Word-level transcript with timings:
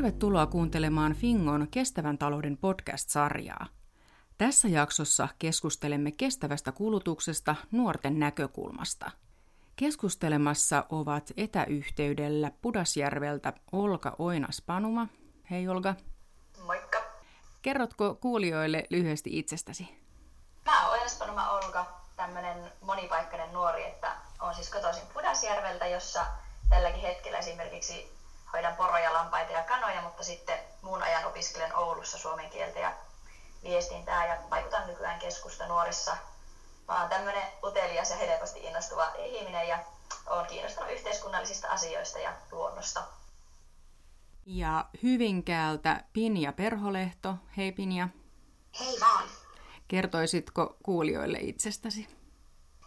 Tervetuloa 0.00 0.46
kuuntelemaan 0.46 1.14
Fingon 1.14 1.68
kestävän 1.70 2.18
talouden 2.18 2.56
podcast-sarjaa. 2.56 3.66
Tässä 4.38 4.68
jaksossa 4.68 5.28
keskustelemme 5.38 6.10
kestävästä 6.10 6.72
kulutuksesta 6.72 7.56
nuorten 7.70 8.18
näkökulmasta. 8.18 9.10
Keskustelemassa 9.76 10.84
ovat 10.88 11.32
etäyhteydellä 11.36 12.50
Pudasjärveltä 12.62 13.52
Olka 13.72 14.16
Oinas-Panuma. 14.18 15.06
Hei 15.50 15.68
Olga. 15.68 15.94
Moikka. 16.64 16.98
Kerrotko 17.62 18.14
kuulijoille 18.14 18.86
lyhyesti 18.90 19.38
itsestäsi? 19.38 19.88
Mä 20.64 20.82
oon 20.82 20.92
Oinas-Panuma 20.92 21.50
Olga, 21.50 21.86
tämmönen 22.16 22.72
monipaikkainen 22.80 23.52
nuori, 23.52 23.84
että 23.84 24.12
on 24.40 24.54
siis 24.54 24.70
kotoisin 24.70 25.06
Pudasjärveltä, 25.14 25.86
jossa 25.86 26.26
tälläkin 26.68 27.00
hetkellä 27.00 27.38
esimerkiksi 27.38 28.19
hoidan 28.52 28.76
poroja, 28.76 29.12
lampaita 29.12 29.52
ja 29.52 29.62
kanoja, 29.62 30.02
mutta 30.02 30.24
sitten 30.24 30.58
muun 30.82 31.02
ajan 31.02 31.24
opiskelen 31.24 31.76
Oulussa 31.76 32.18
suomen 32.18 32.50
kieltä 32.50 32.78
ja 32.78 32.92
viestintää 33.62 34.26
ja 34.26 34.36
vaikutan 34.50 34.86
nykyään 34.86 35.20
keskusta 35.20 35.66
nuorissa. 35.66 36.16
Mä 36.88 37.00
oon 37.00 37.08
tämmönen 37.08 37.42
utelias 37.64 38.10
ja 38.10 38.16
helposti 38.16 38.60
innostuva 38.60 39.12
ihminen 39.18 39.68
ja 39.68 39.78
olen 40.26 40.46
kiinnostunut 40.46 40.92
yhteiskunnallisista 40.92 41.68
asioista 41.68 42.18
ja 42.18 42.32
luonnosta. 42.52 43.02
Ja 44.46 44.84
Hyvinkäältä 45.02 46.04
Pinja 46.12 46.52
Perholehto. 46.52 47.34
Hei 47.56 47.72
Pinja. 47.72 48.08
Hei 48.80 49.00
vaan. 49.00 49.28
Kertoisitko 49.88 50.76
kuulijoille 50.82 51.38
itsestäsi? 51.40 52.19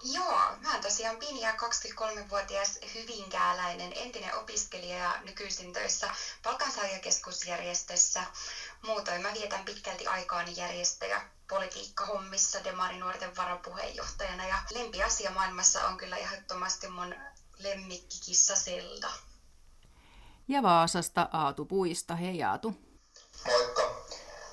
Joo, 0.04 0.40
mä 0.62 0.74
oon 0.74 0.82
tosiaan 0.82 1.18
Pinja, 1.18 1.52
23-vuotias 1.52 2.80
hyvinkääläinen 2.94 3.94
entinen 3.96 4.36
opiskelija 4.36 4.98
ja 4.98 5.22
nykyisin 5.24 5.74
töissä 5.74 6.10
palkansaajakeskusjärjestössä. 6.44 8.24
Muutoin 8.82 9.22
mä 9.22 9.34
vietän 9.34 9.66
pitkälti 9.66 10.08
aikaani 10.08 10.54
järjestö- 10.56 11.06
ja 11.06 11.22
politiikkahommissa 11.50 12.60
nuorten 13.00 13.36
varapuheenjohtajana 13.36 14.48
ja 14.48 14.58
lempiasia 14.74 15.32
maailmassa 15.32 15.88
on 15.88 15.98
kyllä 15.98 16.18
ehdottomasti 16.18 16.90
mun 16.90 17.16
lemmikkikissa 17.58 18.56
Selda. 18.56 19.10
Ja 20.48 20.64
Vaasasta 20.64 21.30
Aatu 21.32 21.66
Puista. 21.66 22.16
Hei 22.16 22.44
Aatu. 22.44 22.74
Moikka. 23.46 23.82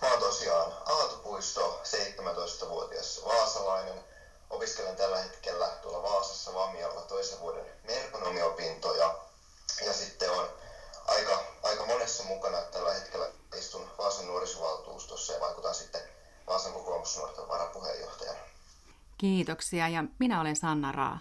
Mä 0.02 0.08
oon 0.08 0.20
tosiaan 0.20 0.72
Aatu 0.72 1.16
Puisto, 1.16 1.82
17-vuotias 1.84 3.20
vaasalainen– 3.24 4.04
opiskelen 4.60 4.96
tällä 4.96 5.18
hetkellä 5.18 5.66
tuolla 5.66 6.02
Vaasassa 6.02 6.54
Vamiolla 6.54 7.00
toisen 7.00 7.40
vuoden 7.40 7.66
merkonomiopintoja 7.86 9.14
ja 9.86 9.92
sitten 9.92 10.30
on 10.32 10.48
aika, 11.06 11.42
aika 11.62 11.86
monessa 11.86 12.24
mukana 12.24 12.62
tällä 12.62 12.94
hetkellä 12.94 13.26
istun 13.58 13.90
Vaasan 13.98 14.26
nuorisovaltuustossa 14.26 15.32
ja 15.32 15.40
vaikutan 15.40 15.74
sitten 15.74 16.00
Vaasan 16.46 16.72
kokoomusnuorten 16.72 17.48
varapuheenjohtajana. 17.48 18.38
Kiitoksia 19.18 19.88
ja 19.88 20.04
minä 20.18 20.40
olen 20.40 20.56
Sanna 20.56 20.92
Raa. 20.92 21.20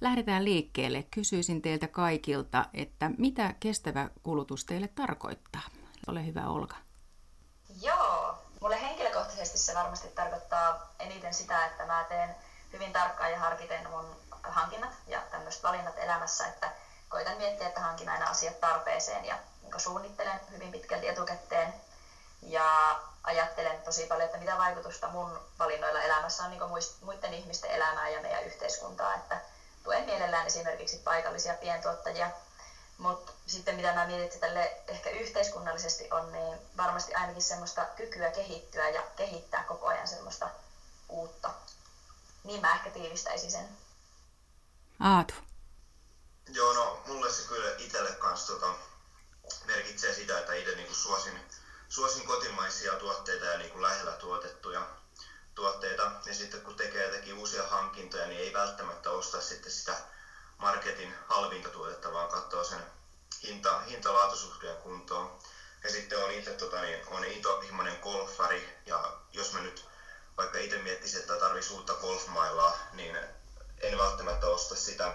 Lähdetään 0.00 0.44
liikkeelle. 0.44 1.02
Kysyisin 1.10 1.62
teiltä 1.62 1.88
kaikilta, 1.88 2.64
että 2.74 3.10
mitä 3.18 3.54
kestävä 3.60 4.10
kulutus 4.22 4.64
teille 4.64 4.88
tarkoittaa? 4.88 5.62
Ole 6.06 6.26
hyvä 6.26 6.48
Olka. 6.48 6.76
Joo, 7.82 8.34
mulle 8.60 8.80
henkilökohtaisesti 8.80 9.58
se 9.58 9.74
varmasti 9.74 10.08
tarkoittaa 10.08 10.94
eniten 10.98 11.34
sitä, 11.34 11.66
että 11.66 11.86
mä 11.86 12.04
teen 12.08 12.34
hyvin 12.74 12.92
tarkkaan 12.92 13.30
ja 13.32 13.38
harkiten 13.38 13.90
mun 13.90 14.16
hankinnat 14.42 14.90
ja 15.06 15.22
tämmöiset 15.30 15.62
valinnat 15.62 15.98
elämässä, 15.98 16.46
että 16.46 16.72
koitan 17.08 17.36
miettiä, 17.36 17.66
että 17.66 17.80
hankin 17.80 18.08
aina 18.08 18.26
asiat 18.26 18.60
tarpeeseen 18.60 19.24
ja 19.24 19.38
niin 19.62 19.80
suunnittelen 19.80 20.40
hyvin 20.50 20.70
pitkälti 20.70 21.08
etukäteen 21.08 21.74
ja 22.42 22.98
ajattelen 23.22 23.82
tosi 23.82 24.06
paljon, 24.06 24.24
että 24.24 24.38
mitä 24.38 24.58
vaikutusta 24.58 25.08
mun 25.08 25.40
valinnoilla 25.58 26.00
elämässä 26.00 26.44
on 26.44 26.50
niin 26.50 26.60
muiden 27.00 27.32
ihmisten 27.32 27.70
elämää 27.70 28.08
ja 28.08 28.20
meidän 28.20 28.42
yhteiskuntaa, 28.44 29.14
että 29.14 29.38
tuen 29.82 30.04
mielellään 30.04 30.46
esimerkiksi 30.46 30.96
paikallisia 30.96 31.54
pientuottajia, 31.54 32.30
mutta 32.98 33.32
sitten 33.46 33.74
mitä 33.74 33.92
mä 33.92 34.04
mietin, 34.04 34.40
tälle 34.40 34.76
ehkä 34.88 35.10
yhteiskunnallisesti 35.10 36.08
on, 36.10 36.32
niin 36.32 36.58
varmasti 36.76 37.14
ainakin 37.14 37.42
semmoista 37.42 37.86
kykyä 37.96 38.30
kehittyä 38.30 38.88
ja 38.88 39.02
kehittää 39.16 39.62
koko 39.62 39.86
ajan 39.86 40.08
semmoista 40.08 40.48
uutta 41.08 41.50
niin 42.44 42.60
mä 42.60 42.74
ehkä 42.74 42.90
tiivistäisin 42.90 43.50
sen. 43.50 43.68
Aatu. 45.00 45.34
Joo, 46.48 46.72
no 46.72 47.02
mulle 47.06 47.32
se 47.32 47.48
kyllä 47.48 47.74
itselle 47.78 48.12
kanssa 48.12 48.52
tota, 48.52 48.74
merkitsee 49.64 50.14
sitä, 50.14 50.38
että 50.38 50.54
itse 50.54 50.74
niinku 50.74 50.94
suosin, 50.94 51.40
suosin 51.88 52.26
kotimaisia 52.26 52.92
tuotteita 52.92 53.44
ja 53.44 53.58
niinku 53.58 53.82
lähellä 53.82 54.12
tuotettuja 54.12 54.86
tuotteita. 55.54 56.12
Ja 56.26 56.34
sitten 56.34 56.60
kun 56.60 56.76
tekee 56.76 57.04
jotenkin 57.04 57.34
uusia 57.34 57.68
hankintoja, 57.68 58.26
niin 58.26 58.40
ei 58.40 58.52
välttämättä 58.52 59.10
osta 59.10 59.40
sitten 59.40 59.72
sitä 59.72 59.96
marketin 60.58 61.14
halvinta 61.26 61.68
tuotetta, 61.68 62.12
vaan 62.12 62.28
katsoo 62.28 62.64
sen 62.64 62.82
hinta, 63.42 63.80
hinta-laatusuhteen 63.80 64.76
kuntoon. 64.76 65.38
Ja 65.84 65.90
sitten 65.90 66.24
on 66.24 66.30
itse 66.30 66.50
tota, 66.50 66.82
niin, 66.82 67.06
on 67.06 67.24
intohimoinen 67.24 67.98
golfari, 68.02 68.78
ja 68.86 69.16
jos 69.32 69.52
mä 69.52 69.60
nyt 69.60 69.84
vaikka 70.36 70.58
itse 70.58 70.78
miettisin, 70.78 71.20
että 71.20 71.36
tarvitsisi 71.36 71.74
uutta 71.74 71.94
golfmailaa, 71.94 72.78
niin 72.92 73.16
en 73.80 73.98
välttämättä 73.98 74.46
osta 74.46 74.74
sitä 74.76 75.14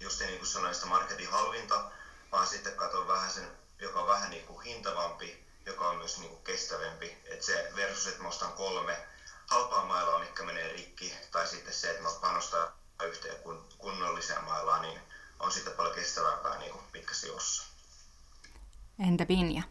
just 0.00 0.20
niin 0.20 0.38
kuin 0.38 0.48
sanoin, 0.48 0.74
sitä 0.74 0.86
marketin 0.86 1.30
halvinta, 1.30 1.90
vaan 2.32 2.46
sitten 2.46 2.76
katson 2.76 3.08
vähän 3.08 3.30
sen, 3.30 3.50
joka 3.78 4.00
on 4.00 4.06
vähän 4.06 4.30
niin 4.30 4.46
kuin 4.46 4.60
hintavampi, 4.60 5.46
joka 5.66 5.88
on 5.88 5.96
myös 5.96 6.18
niin 6.18 6.30
kuin 6.30 6.42
kestävämpi. 6.42 7.18
Että 7.24 7.46
se 7.46 7.72
versus, 7.76 8.06
että 8.06 8.22
mä 8.22 8.28
ostan 8.28 8.52
kolme 8.52 9.06
halpaa 9.46 9.84
mailaa, 9.84 10.18
mikä 10.18 10.42
menee 10.42 10.72
rikki, 10.72 11.14
tai 11.30 11.46
sitten 11.46 11.74
se, 11.74 11.90
että 11.90 12.02
mä 12.02 12.10
panostan 12.20 12.72
yhteen 13.04 13.36
kunnolliseen 13.78 14.44
mailaan, 14.44 14.82
niin 14.82 15.00
on 15.40 15.52
sitten 15.52 15.72
paljon 15.72 15.94
kestävämpää 15.94 16.58
niin 16.58 16.72
kuin 16.72 16.84
pitkässä 16.92 17.26
juossa. 17.26 17.62
Entä 19.08 19.26
Pinja? 19.26 19.62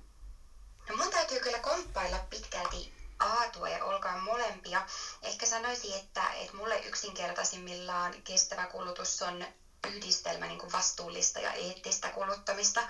No 0.90 0.96
mun 0.96 1.12
täytyy 1.12 1.40
kyllä 1.40 1.60
komppailla 1.60 2.20
pitkälti 2.30 2.94
Aatua 3.20 3.70
ja 3.70 3.86
olkaa 3.86 4.18
molempia. 4.18 4.82
Ehkä 5.22 5.46
sanoisin, 5.62 5.94
että, 5.94 6.34
että 6.34 6.58
mulle 6.58 6.80
yksinkertaisimmillaan 6.80 8.14
kestävä 8.24 8.68
kulutus 8.68 9.22
on 9.22 9.46
yhdistelmä 9.88 10.46
niin 10.46 10.60
kuin 10.60 10.72
vastuullista 10.72 11.40
ja 11.40 11.54
eettistä 11.54 12.10
kuluttamista. 12.10 12.82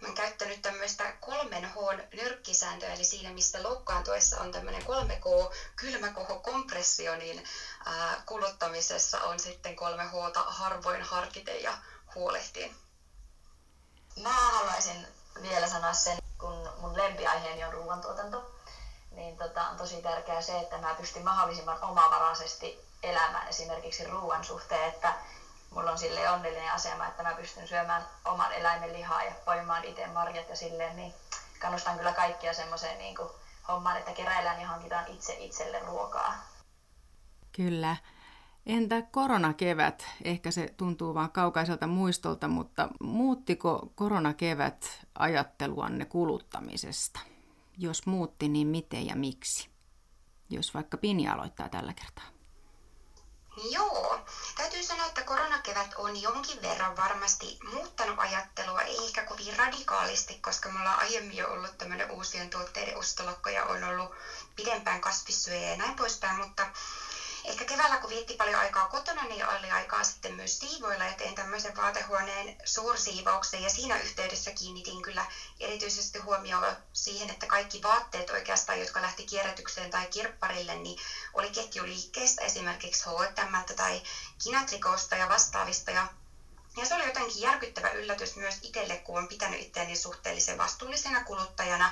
Mä 0.00 0.08
oon 0.08 0.14
käyttänyt 0.14 0.62
tämmöistä 0.62 1.12
kolmen 1.20 1.64
H 1.64 1.74
nyrkkisääntöä, 2.12 2.94
eli 2.94 3.04
siinä 3.04 3.30
missä 3.30 3.62
loukkaantuessa 3.62 4.40
on 4.40 4.52
tämmöinen 4.52 4.82
3K 4.82 5.54
kylmäkoho 5.76 6.38
kompressio, 6.38 7.16
niin 7.16 7.44
ää, 7.86 8.22
kuluttamisessa 8.26 9.20
on 9.20 9.40
sitten 9.40 9.76
3 9.76 10.04
H 10.04 10.12
harvoin 10.46 11.02
harkiten 11.02 11.62
ja 11.62 11.78
huolehtien. 12.14 12.76
Mä 14.22 14.32
haluaisin 14.32 15.06
vielä 15.42 15.68
sanoa 15.68 15.92
sen, 15.92 16.18
kun 16.38 16.68
mun 16.78 16.96
lempiaiheeni 16.96 17.64
on 17.64 17.72
ruoantuotanto 17.72 18.57
niin 19.28 19.38
tota, 19.38 19.68
on 19.68 19.76
tosi 19.76 20.02
tärkeää 20.02 20.40
se, 20.40 20.58
että 20.58 20.78
mä 20.78 20.94
pystyn 20.94 21.24
mahdollisimman 21.24 21.78
omavaraisesti 21.82 22.78
elämään 23.02 23.48
esimerkiksi 23.48 24.06
ruoan 24.06 24.44
suhteen, 24.44 24.88
että 24.88 25.14
mulla 25.70 25.90
on 25.90 25.98
sille 25.98 26.30
onnellinen 26.30 26.72
asema, 26.72 27.06
että 27.06 27.22
mä 27.22 27.34
pystyn 27.34 27.68
syömään 27.68 28.02
oman 28.24 28.52
eläimen 28.52 28.92
lihaa 28.92 29.24
ja 29.24 29.32
poimaan 29.44 29.84
itse 29.84 30.06
marjat 30.06 30.48
ja 30.48 30.56
silleen, 30.56 30.96
niin 30.96 31.14
kannustan 31.58 31.96
kyllä 31.96 32.12
kaikkia 32.12 32.54
semmoiseen 32.54 32.98
niin 32.98 33.16
hommaan, 33.68 33.96
että 33.96 34.12
keräillään 34.12 34.60
ja 34.60 34.68
hankitaan 34.68 35.06
itse 35.06 35.36
itselle 35.38 35.78
ruokaa. 35.78 36.34
Kyllä. 37.56 37.96
Entä 38.66 39.02
koronakevät? 39.02 40.06
Ehkä 40.24 40.50
se 40.50 40.74
tuntuu 40.76 41.14
vaan 41.14 41.32
kaukaiselta 41.32 41.86
muistolta, 41.86 42.48
mutta 42.48 42.88
muuttiko 43.00 43.92
koronakevät 43.94 45.06
ajatteluanne 45.18 46.04
kuluttamisesta? 46.04 47.20
Jos 47.80 48.06
muutti, 48.06 48.48
niin 48.48 48.66
miten 48.66 49.06
ja 49.06 49.16
miksi? 49.16 49.68
Jos 50.50 50.74
vaikka 50.74 50.96
Pini 50.96 51.28
aloittaa 51.28 51.68
tällä 51.68 51.92
kertaa. 51.92 52.24
Joo, 53.70 54.20
täytyy 54.56 54.82
sanoa, 54.82 55.06
että 55.06 55.22
koronakevät 55.22 55.94
on 55.96 56.22
jonkin 56.22 56.62
verran 56.62 56.96
varmasti 56.96 57.58
muuttanut 57.72 58.18
ajattelua, 58.18 58.82
ei 58.82 59.06
ehkä 59.06 59.24
kovin 59.24 59.56
radikaalisti, 59.56 60.34
koska 60.40 60.68
me 60.68 60.78
ollaan 60.78 60.98
aiemmin 60.98 61.36
jo 61.36 61.52
ollut 61.52 61.78
tämmöinen 61.78 62.10
uusien 62.10 62.50
tuotteiden 62.50 62.96
ostolokko 62.96 63.50
ja 63.50 63.64
on 63.64 63.84
ollut 63.84 64.10
pidempään 64.56 65.00
kasvissyöjä 65.00 65.70
ja 65.70 65.76
näin 65.76 65.96
poispäin, 65.96 66.36
mutta 66.36 66.66
ehkä 67.48 67.64
keväällä, 67.64 67.96
kun 67.96 68.10
vietti 68.10 68.34
paljon 68.34 68.58
aikaa 68.58 68.84
kotona, 68.84 69.24
niin 69.24 69.48
oli 69.48 69.70
aikaa 69.70 70.04
sitten 70.04 70.32
myös 70.32 70.58
siivoilla 70.58 71.04
ja 71.04 71.14
tein 71.14 71.34
tämmöisen 71.34 71.76
vaatehuoneen 71.76 72.52
suursiivauksen. 72.64 73.62
Ja 73.62 73.70
siinä 73.70 73.96
yhteydessä 73.96 74.50
kiinnitin 74.50 75.02
kyllä 75.02 75.24
erityisesti 75.60 76.18
huomioon 76.18 76.74
siihen, 76.92 77.30
että 77.30 77.46
kaikki 77.46 77.82
vaatteet 77.82 78.30
oikeastaan, 78.30 78.78
jotka 78.78 79.00
lähti 79.00 79.22
kierrätykseen 79.22 79.90
tai 79.90 80.06
kirpparille, 80.06 80.74
niin 80.74 80.96
oli 81.32 81.48
ketjuliikkeestä 81.50 82.44
esimerkiksi 82.44 83.04
H&M 83.04 83.54
tai 83.76 84.00
Kinatrikosta 84.42 85.16
ja 85.16 85.28
vastaavista. 85.28 85.90
Ja 85.90 86.06
Ja 86.76 86.84
se 86.86 86.94
oli 86.94 87.04
jotenkin 87.04 87.40
järkyttävä 87.40 87.88
yllätys 87.88 88.36
myös 88.36 88.58
itselle, 88.62 88.96
kun 88.96 89.18
on 89.18 89.28
pitänyt 89.28 89.60
itseäni 89.60 89.96
suhteellisen 89.96 90.56
vastuullisena 90.56 91.20
kuluttajana, 91.20 91.90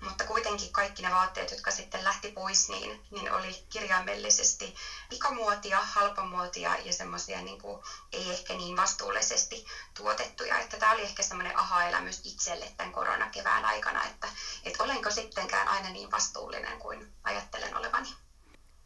mutta 0.00 0.24
kuitenkin 0.24 0.72
kaikki 0.72 1.02
ne 1.02 1.10
vaatteet, 1.10 1.50
jotka 1.50 1.70
sitten 1.70 2.04
lähti 2.04 2.30
pois, 2.30 2.68
niin, 2.68 3.06
niin 3.10 3.32
oli 3.32 3.66
kirjaimellisesti 3.70 4.74
pikamuotia, 5.10 5.80
halpamuotia 5.80 6.76
ja 6.76 6.92
semmoisia 6.92 7.42
niin 7.42 7.60
kuin, 7.60 7.82
ei 8.12 8.30
ehkä 8.30 8.54
niin 8.54 8.76
vastuullisesti 8.76 9.66
tuotettuja. 9.94 10.58
Että 10.58 10.76
tämä 10.76 10.92
oli 10.92 11.02
ehkä 11.02 11.22
semmoinen 11.22 11.58
aha-elämys 11.58 12.20
itselle 12.24 12.72
tämän 12.76 12.92
koronakevään 12.92 13.64
aikana, 13.64 14.04
että, 14.04 14.28
että 14.64 14.84
olenko 14.84 15.10
sittenkään 15.10 15.68
aina 15.68 15.88
niin 15.88 16.10
vastuullinen 16.10 16.78
kuin 16.78 17.12
ajattelen 17.24 17.76
olevani. 17.76 18.14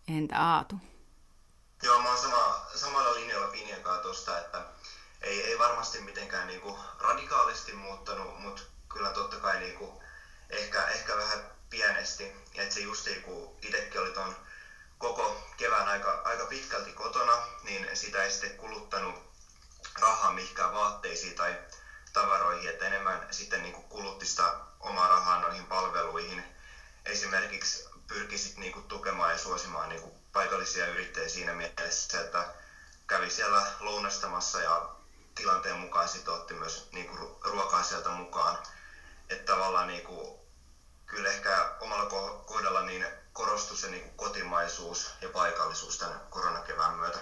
Entä 0.09 0.39
Aatu? 0.39 0.75
Joo, 1.83 2.03
mä 2.03 2.09
oon 2.09 2.19
sama, 2.19 2.67
samalla 2.75 3.15
linjalla 3.15 3.47
Pinjan 3.47 3.83
kanssa 3.83 4.03
tosta, 4.03 4.39
että 4.39 4.65
ei, 5.21 5.43
ei 5.43 5.59
varmasti 5.59 6.01
mitenkään 6.01 6.47
niinku 6.47 6.79
radikaalisti 7.01 7.73
muuttanut, 7.73 8.41
mutta 8.41 8.63
kyllä 8.89 9.11
totta 9.11 9.37
kai 9.37 9.61
niinku 9.61 10.03
ehkä, 10.51 10.87
ehkä 10.87 11.17
vähän 11.17 11.51
pienesti. 11.71 12.33
Että 12.55 12.75
se 12.75 12.81
justiin 12.81 13.23
kun 13.23 13.57
itsekin 13.63 14.01
oli 14.01 14.11
ton 14.11 14.37
koko 14.99 15.49
kevään 15.57 15.89
aika, 15.89 16.21
aika 16.25 16.45
pitkälti 16.45 16.93
kotona, 16.93 17.47
niin 17.63 17.97
sitä 17.97 18.23
ei 18.23 18.31
sitten 18.31 18.57
kuluttanut 18.57 19.31
rahaa 20.01 20.33
mihinkään 20.33 20.73
vaatteisiin 20.73 21.35
tai 21.35 21.59
tavaroihin, 22.13 22.71
että 22.71 22.87
enemmän 22.87 23.27
sitten 23.31 23.63
niin 23.63 23.73
kulutti 23.73 24.27
sitä 24.27 24.55
omaa 24.81 25.09
rahaa 25.09 25.41
noihin 25.41 25.67
palveluihin. 25.67 26.45
Esimerkiksi 27.05 27.85
pyrkisit 28.07 28.57
niin 28.57 28.73
kuin 28.73 28.89
tukemaan 28.89 29.33
ja 29.33 29.39
suosimaan 29.39 29.89
niin 29.89 30.13
paikallisia 30.33 30.87
yrittäjiä 30.87 31.29
siinä 31.29 31.53
mielessä, 31.53 32.21
että 32.21 32.55
kävi 33.07 33.31
siellä 33.31 33.67
lounastamassa 33.81 34.63
ja 34.63 34.89
tilanteen 35.35 35.77
mukaan 35.77 36.09
sitten 36.09 36.35
otti 36.35 36.55
myös 36.55 36.89
niin 36.93 37.11
ruokaa 37.45 37.83
sieltä 37.83 38.09
mukaan. 38.09 38.59
Että 39.29 39.53
tavallaan 39.53 39.87
niin 39.87 40.03
kuin, 40.03 40.40
kyllä 41.11 41.29
ehkä 41.29 41.69
omalla 41.81 42.07
kohdalla 42.47 42.81
niin 42.83 43.07
korostui 43.33 43.77
se 43.77 43.91
niin 43.91 44.03
kuin 44.03 44.17
kotimaisuus 44.17 45.15
ja 45.21 45.29
paikallisuus 45.29 45.99
tämän 45.99 46.21
koronakevään 46.31 46.95
myötä. 46.95 47.19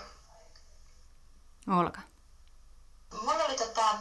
Olka. 1.68 2.00
Mulla 3.22 3.44
oli 3.44 3.56
tota, 3.56 3.94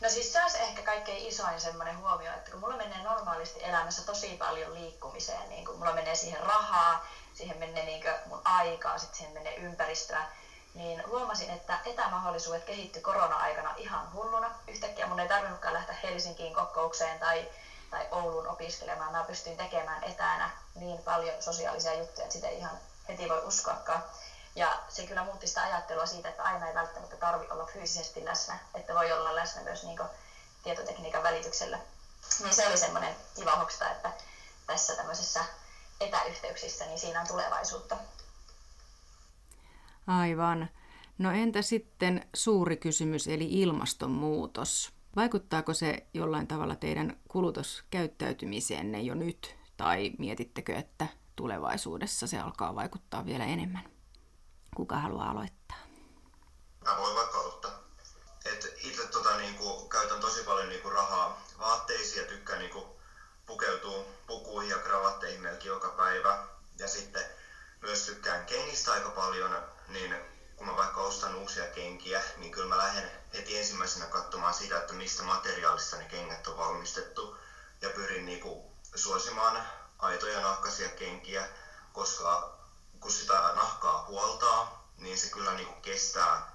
no 0.00 0.08
siis 0.08 0.32
se 0.32 0.42
olisi 0.42 0.58
ehkä 0.58 0.82
kaikkein 0.82 1.26
isoin 1.26 1.60
semmoinen 1.60 1.98
huomio, 1.98 2.32
että 2.32 2.50
kun 2.50 2.60
mulla 2.60 2.76
menee 2.76 3.02
normaalisti 3.02 3.64
elämässä 3.64 4.02
tosi 4.02 4.36
paljon 4.36 4.74
liikkumiseen, 4.74 5.48
niin 5.48 5.64
kun 5.64 5.78
mulla 5.78 5.92
menee 5.92 6.14
siihen 6.14 6.40
rahaa, 6.40 7.06
siihen 7.34 7.58
menee 7.58 7.84
niin 7.84 8.04
mun 8.26 8.40
aikaa, 8.44 8.98
sitten 8.98 9.16
siihen 9.16 9.34
menee 9.34 9.56
ympäristöä, 9.56 10.26
niin 10.74 11.02
huomasin, 11.06 11.50
että 11.50 11.78
etämahdollisuudet 11.84 12.64
kehittyi 12.64 13.02
korona-aikana 13.02 13.74
ihan 13.76 14.12
hulluna. 14.12 14.50
Yhtäkkiä 14.68 15.06
mun 15.06 15.20
ei 15.20 15.28
tarvinnutkaan 15.28 15.74
lähteä 15.74 15.96
Helsinkiin 16.02 16.54
kokoukseen 16.54 17.18
tai, 17.18 17.48
tai 17.90 18.08
Ouluun 18.10 18.48
opiskelemaan. 18.48 19.12
Mä 19.12 19.24
pystyin 19.24 19.56
tekemään 19.56 20.04
etänä 20.04 20.50
niin 20.74 20.98
paljon 20.98 21.42
sosiaalisia 21.42 21.94
juttuja, 21.98 22.24
että 22.24 22.32
sitä 22.32 22.48
ei 22.48 22.58
ihan 22.58 22.78
heti 23.08 23.28
voi 23.28 23.42
uskoakaan. 23.46 24.02
Ja 24.56 24.78
se 24.88 25.06
kyllä 25.06 25.24
muutti 25.24 25.46
sitä 25.46 25.62
ajattelua 25.62 26.06
siitä, 26.06 26.28
että 26.28 26.42
aina 26.42 26.68
ei 26.68 26.74
välttämättä 26.74 27.16
tarvi 27.16 27.46
olla 27.50 27.66
fyysisesti 27.66 28.24
läsnä, 28.24 28.58
että 28.74 28.94
voi 28.94 29.12
olla 29.12 29.36
läsnä 29.36 29.62
myös 29.62 29.84
niin 29.84 29.98
tietotekniikan 30.62 31.22
välityksellä. 31.22 31.78
Niin 32.42 32.54
se 32.54 32.68
oli 32.68 32.76
semmoinen 32.76 33.16
kiva 33.36 33.56
hoksata, 33.56 33.90
että 33.90 34.12
tässä 34.66 34.96
tämmöisessä 34.96 35.44
etäyhteyksissä, 36.00 36.86
niin 36.86 36.98
siinä 36.98 37.20
on 37.20 37.26
tulevaisuutta. 37.26 37.96
Aivan. 40.06 40.68
No 41.18 41.32
entä 41.32 41.62
sitten 41.62 42.28
suuri 42.34 42.76
kysymys, 42.76 43.26
eli 43.28 43.60
ilmastonmuutos? 43.60 44.97
Vaikuttaako 45.18 45.74
se 45.74 46.06
jollain 46.14 46.46
tavalla 46.46 46.76
teidän 46.76 47.20
kulutuskäyttäytymiseenne 47.28 49.00
jo 49.00 49.14
nyt, 49.14 49.56
tai 49.76 50.12
mietittekö, 50.18 50.76
että 50.76 51.06
tulevaisuudessa 51.36 52.26
se 52.26 52.38
alkaa 52.38 52.74
vaikuttaa 52.74 53.26
vielä 53.26 53.44
enemmän? 53.44 53.90
Kuka 54.76 54.96
haluaa 54.96 55.30
aloittaa? 55.30 55.76
Mä 56.84 56.96
voin 56.98 57.16
vaikka 57.16 57.38
aloittaa. 57.38 57.70
Et 58.44 58.76
itse 58.84 59.06
tota, 59.06 59.36
niinku, 59.36 59.88
käytän 59.88 60.20
tosi 60.20 60.44
paljon 60.44 60.68
niinku, 60.68 60.90
rahaa 60.90 61.42
vaatteisiin 61.58 62.22
ja 62.22 62.28
tykkään 62.28 62.58
niinku, 62.58 62.86
pukeutua 63.46 64.04
pukuihin 64.26 64.70
ja 64.70 64.78
kravatteihin 64.78 65.40
melkein 65.40 65.68
joka 65.68 65.88
päivä. 65.88 66.46
Ja 66.78 66.88
sitten 66.88 67.24
myös 67.82 68.06
tykkään 68.06 68.46
kengistä 68.46 68.92
aika 68.92 69.10
paljon, 69.10 69.56
niin 69.88 70.14
kun 70.58 70.66
mä 70.66 70.76
vaikka 70.76 71.00
ostan 71.00 71.34
uusia 71.34 71.66
kenkiä, 71.66 72.22
niin 72.36 72.52
kyllä 72.52 72.68
mä 72.68 72.78
lähden 72.78 73.10
heti 73.34 73.58
ensimmäisenä 73.58 74.06
katsomaan 74.06 74.54
sitä, 74.54 74.78
että 74.78 74.92
mistä 74.92 75.22
materiaalista 75.22 75.96
ne 75.96 76.04
kengät 76.04 76.46
on 76.46 76.56
valmistettu. 76.56 77.38
Ja 77.80 77.90
pyrin 77.90 78.26
niinku 78.26 78.72
suosimaan 78.94 79.68
aitoja 79.98 80.40
nahkaisia 80.40 80.88
kenkiä, 80.88 81.48
koska 81.92 82.58
kun 83.00 83.10
sitä 83.10 83.52
nahkaa 83.54 84.04
huoltaa, 84.08 84.88
niin 84.96 85.18
se 85.18 85.30
kyllä 85.30 85.52
niinku 85.52 85.80
kestää 85.80 86.52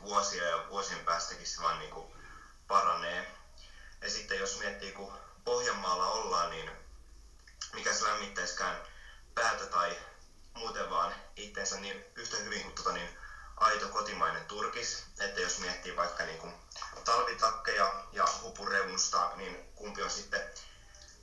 vuosia 0.00 0.44
ja 0.44 0.68
vuosien 0.68 1.04
päästäkin 1.04 1.46
se 1.46 1.62
vaan 1.62 1.78
niinku 1.78 2.16
paranee. 2.68 3.34
Ja 4.00 4.10
sitten 4.10 4.38
jos 4.38 4.58
miettii, 4.58 4.92
kun 4.92 5.12
Pohjanmaalla 5.44 6.06
ollaan, 6.06 6.50
niin 6.50 6.70
mikä 7.72 7.94
se 7.94 8.04
lämmittäiskään 8.04 8.82
päätä 9.34 9.66
tai 9.66 9.98
muuten 10.54 10.90
vaan 10.90 11.14
itteensä 11.36 11.76
niin 11.76 12.04
yhtä 12.14 12.36
hyvin 12.36 12.62
kuin 12.62 12.74
tota, 12.74 12.92
niin 12.92 13.18
aito 13.56 13.88
kotimainen 13.88 14.44
turkis. 14.44 15.04
Että 15.20 15.40
jos 15.40 15.58
miettii 15.58 15.96
vaikka 15.96 16.24
niin 16.24 16.38
kuin 16.38 16.54
talvitakkeja 17.04 18.04
ja 18.12 18.28
hupureunusta, 18.42 19.30
niin 19.36 19.72
kumpi 19.74 20.02
on 20.02 20.10
sitten 20.10 20.40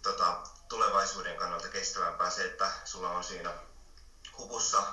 tota, 0.02 0.44
tulevaisuuden 0.70 1.38
kannalta 1.38 1.68
kestävämpää 1.68 2.30
se, 2.30 2.46
että 2.46 2.72
sulla 2.86 3.10
on 3.10 3.24
siinä 3.24 3.54
hupussa 4.38 4.84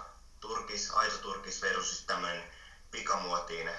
turkis, 0.41 0.91
aito 0.91 1.19
turkis 1.19 1.63
versus 1.63 2.05
tämmöinen 2.05 2.51
pikamuotiin, 2.91 3.71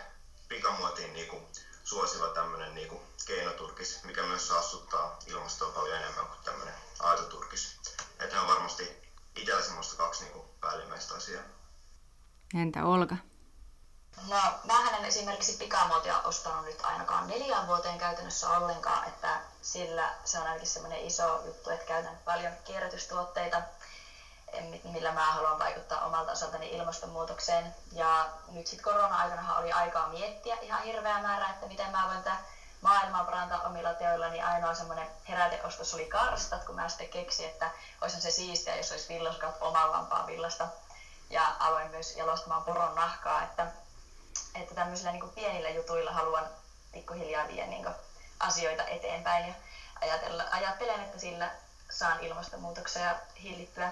pikamuotiin 0.47 1.13
niin 1.13 1.27
kuin 1.27 1.47
suosiva 1.83 2.27
tämmöinen 2.27 2.75
niin 2.75 2.87
kuin 2.87 3.01
keinoturkis, 3.25 4.03
mikä 4.03 4.23
myös 4.23 4.47
saastuttaa 4.47 5.19
ilmastoa 5.27 5.71
paljon 5.71 5.97
enemmän 5.97 6.25
kuin 6.25 6.39
tämmöinen 6.43 6.73
aitoturkis. 6.99 7.79
Että 8.19 8.35
ne 8.35 8.41
on 8.41 8.47
varmasti 8.47 8.91
itsellä 9.35 9.61
semmoista 9.61 9.95
kaksi 9.95 10.23
niin 10.23 10.33
kuin 10.33 10.47
päällimmäistä 10.61 11.13
asiaa. 11.13 11.43
Entä 12.53 12.85
Olga? 12.85 13.17
No, 14.27 14.53
mä 14.63 14.89
en 14.97 15.05
esimerkiksi 15.05 15.53
pikamuotia 15.53 16.19
ostanut 16.23 16.65
nyt 16.65 16.81
ainakaan 16.83 17.27
neljään 17.27 17.67
vuoteen 17.67 17.97
käytännössä 17.97 18.49
ollenkaan, 18.49 19.07
että 19.07 19.39
sillä 19.61 20.13
se 20.25 20.39
on 20.39 20.47
ainakin 20.47 20.67
semmoinen 20.67 20.99
iso 20.99 21.41
juttu, 21.45 21.69
että 21.69 21.85
käytän 21.85 22.19
paljon 22.25 22.53
kierrätystuotteita, 22.63 23.61
millä 24.83 25.11
mä 25.11 25.31
haluan 25.31 25.59
vaikuttaa 25.59 26.05
omalta 26.05 26.31
osaltani 26.31 26.67
ilmastonmuutokseen. 26.67 27.75
Ja 27.91 28.29
nyt 28.47 28.67
sitten 28.67 28.83
korona-aikana 28.83 29.55
oli 29.55 29.71
aikaa 29.71 30.07
miettiä 30.07 30.57
ihan 30.61 30.81
hirveä 30.81 31.19
määrä, 31.21 31.49
että 31.49 31.65
miten 31.65 31.91
mä 31.91 32.07
voin 32.07 32.23
tätä 32.23 32.37
maailmaa 32.81 33.23
parantaa 33.23 33.61
omilla 33.61 33.93
teoilla, 33.93 34.29
niin 34.29 34.45
ainoa 34.45 34.73
semmoinen 34.73 35.11
heräteostos 35.29 35.93
oli 35.93 36.05
karstat, 36.05 36.63
kun 36.63 36.75
mä 36.75 36.89
sitten 36.89 37.09
keksin, 37.09 37.45
että 37.45 37.71
olisi 38.01 38.21
se 38.21 38.31
siistiä, 38.31 38.75
jos 38.75 38.91
olisi 38.91 39.07
villaskat 39.07 39.55
oman 39.61 39.91
lampaan 39.91 40.27
villasta. 40.27 40.67
Ja 41.29 41.55
aloin 41.59 41.87
myös 41.87 42.15
jalostamaan 42.15 42.63
poron 42.63 42.95
nahkaa, 42.95 43.41
että, 43.41 43.67
että 44.55 44.75
tämmöisillä 44.75 45.11
niin 45.11 45.29
pienillä 45.29 45.69
jutuilla 45.69 46.11
haluan 46.11 46.49
pikkuhiljaa 46.91 47.47
viedä 47.47 47.67
niin 47.67 47.87
asioita 48.39 48.83
eteenpäin 48.83 49.47
ja 49.47 49.53
ajatella, 50.01 50.43
ajattelen, 50.51 51.01
että 51.01 51.19
sillä 51.19 51.51
saan 51.89 52.19
ilmastonmuutoksia 52.19 53.15
hillittyä. 53.43 53.91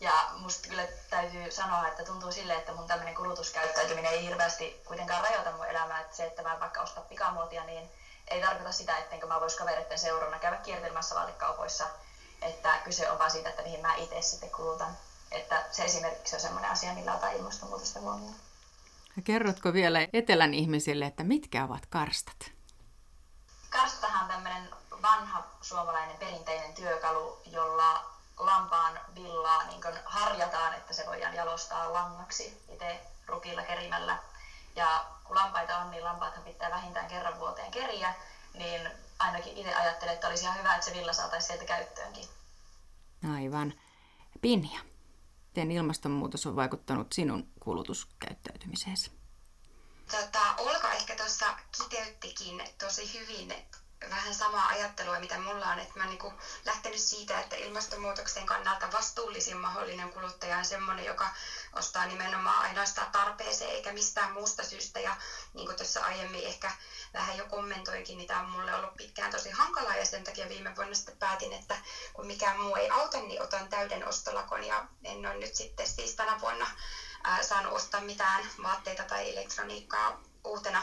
Ja 0.00 0.28
musta 0.32 0.68
kyllä 0.68 0.86
täytyy 1.10 1.50
sanoa, 1.50 1.88
että 1.88 2.04
tuntuu 2.04 2.32
sille, 2.32 2.54
että 2.54 2.72
mun 2.72 2.86
tämmöinen 2.86 3.14
kulutuskäyttäytyminen 3.14 4.12
ei 4.12 4.24
hirveästi 4.24 4.82
kuitenkaan 4.84 5.24
rajoita 5.24 5.52
mun 5.52 5.66
elämää. 5.66 6.00
Että 6.00 6.16
se, 6.16 6.24
että 6.24 6.42
mä 6.42 6.60
vaikka 6.60 6.80
ostaa 6.80 7.04
pikamuotia, 7.04 7.64
niin 7.64 7.90
ei 8.28 8.40
tarkoita 8.40 8.72
sitä, 8.72 8.98
ettenkö 8.98 9.26
mä 9.26 9.40
vois 9.40 9.56
kavereiden 9.56 9.98
seurana 9.98 10.38
käydä 10.38 10.56
kiertelemässä 10.56 11.14
vaalikaupoissa. 11.14 11.86
Että 12.42 12.78
kyse 12.84 13.10
on 13.10 13.18
vaan 13.18 13.30
siitä, 13.30 13.48
että 13.48 13.62
mihin 13.62 13.80
mä 13.80 13.94
itse 13.94 14.22
sitten 14.22 14.50
kulutan. 14.50 14.96
Että 15.32 15.64
se 15.72 15.84
esimerkiksi 15.84 16.36
on 16.36 16.40
semmoinen 16.40 16.70
asia, 16.70 16.92
millä 16.92 17.14
otan 17.14 17.32
ilmastonmuutosta 17.32 18.00
huomioon. 18.00 18.45
Kerrotko 19.24 19.72
vielä 19.72 19.98
etelän 20.12 20.54
ihmisille, 20.54 21.06
että 21.06 21.24
mitkä 21.24 21.64
ovat 21.64 21.86
karstat? 21.86 22.52
Karstahan 23.70 24.22
on 24.22 24.28
tämmöinen 24.28 24.70
vanha 25.02 25.44
suomalainen 25.62 26.16
perinteinen 26.16 26.74
työkalu, 26.74 27.38
jolla 27.52 28.10
lampaan 28.38 29.00
villaa 29.14 29.66
niin 29.66 29.80
harjataan, 30.04 30.74
että 30.74 30.92
se 30.92 31.06
voidaan 31.06 31.34
jalostaa 31.34 31.92
langaksi 31.92 32.62
itse 32.72 33.00
rukilla 33.26 33.62
kerimällä. 33.62 34.18
Ja 34.76 35.04
kun 35.24 35.36
lampaita 35.36 35.78
on, 35.78 35.90
niin 35.90 36.04
lampaathan 36.04 36.44
pitää 36.44 36.70
vähintään 36.70 37.08
kerran 37.08 37.38
vuoteen 37.38 37.70
keriä, 37.70 38.14
niin 38.54 38.90
ainakin 39.18 39.56
itse 39.56 39.74
ajattelen, 39.74 40.14
että 40.14 40.28
olisi 40.28 40.44
ihan 40.44 40.58
hyvä, 40.58 40.74
että 40.74 40.86
se 40.86 40.94
villa 40.94 41.12
saataisiin 41.12 41.46
sieltä 41.46 41.64
käyttöönkin. 41.64 42.28
Aivan. 43.34 43.74
Pinja, 44.40 44.80
miten 45.56 45.70
ilmastonmuutos 45.70 46.46
on 46.46 46.56
vaikuttanut 46.56 47.12
sinun 47.12 47.52
kulutuskäyttäytymiseesi? 47.60 49.10
Tota, 50.10 50.54
Olka 50.58 50.92
ehkä 50.92 51.16
tuossa 51.16 51.46
kiteyttikin 51.78 52.62
tosi 52.78 53.20
hyvin 53.20 53.54
vähän 54.10 54.34
samaa 54.34 54.68
ajattelua, 54.68 55.20
mitä 55.20 55.38
mulla 55.38 55.66
on, 55.66 55.78
että 55.78 55.98
mä 55.98 56.04
oon 56.04 56.18
niin 56.18 56.32
lähtenyt 56.64 57.00
siitä, 57.00 57.40
että 57.40 57.56
ilmastonmuutoksen 57.56 58.46
kannalta 58.46 58.92
vastuullisin 58.92 59.56
mahdollinen 59.56 60.12
kuluttaja 60.12 60.58
on 60.58 60.64
semmoinen, 60.64 61.04
joka 61.04 61.30
ostaa 61.72 62.06
nimenomaan 62.06 62.62
ainoastaan 62.62 63.12
tarpeeseen 63.12 63.70
eikä 63.70 63.92
mistään 63.92 64.32
muusta 64.32 64.64
syystä. 64.64 65.00
Ja 65.00 65.16
niin 65.54 65.66
kuin 65.66 65.76
tuossa 65.76 66.04
aiemmin 66.04 66.44
ehkä 66.44 66.72
vähän 67.12 67.36
jo 67.36 67.44
kommentoinkin, 67.44 68.16
niin 68.16 68.26
tämä 68.26 68.40
on 68.40 68.48
mulle 68.50 68.74
ollut 68.74 68.96
pitkään 68.96 69.30
tosi 69.30 69.50
hankalaa 69.50 69.94
ja 69.96 70.04
sen 70.04 70.24
takia 70.24 70.48
viime 70.48 70.76
vuonna 70.76 70.94
sitten 70.94 71.16
päätin, 71.18 71.52
että 71.52 71.76
kun 72.12 72.26
mikään 72.26 72.56
muu 72.56 72.76
ei 72.76 72.88
auta, 72.90 73.20
niin 73.20 73.42
otan 73.42 73.68
täyden 73.68 74.08
ostolakon 74.08 74.64
ja 74.64 74.82
en 75.04 75.26
ole 75.26 75.34
nyt 75.34 75.54
sitten 75.54 75.86
siis 75.86 76.14
tänä 76.14 76.40
vuonna 76.40 76.66
ää, 77.24 77.42
saanut 77.42 77.72
ostaa 77.72 78.00
mitään 78.00 78.46
vaatteita 78.62 79.04
tai 79.04 79.30
elektroniikkaa 79.30 80.20
uutena, 80.44 80.82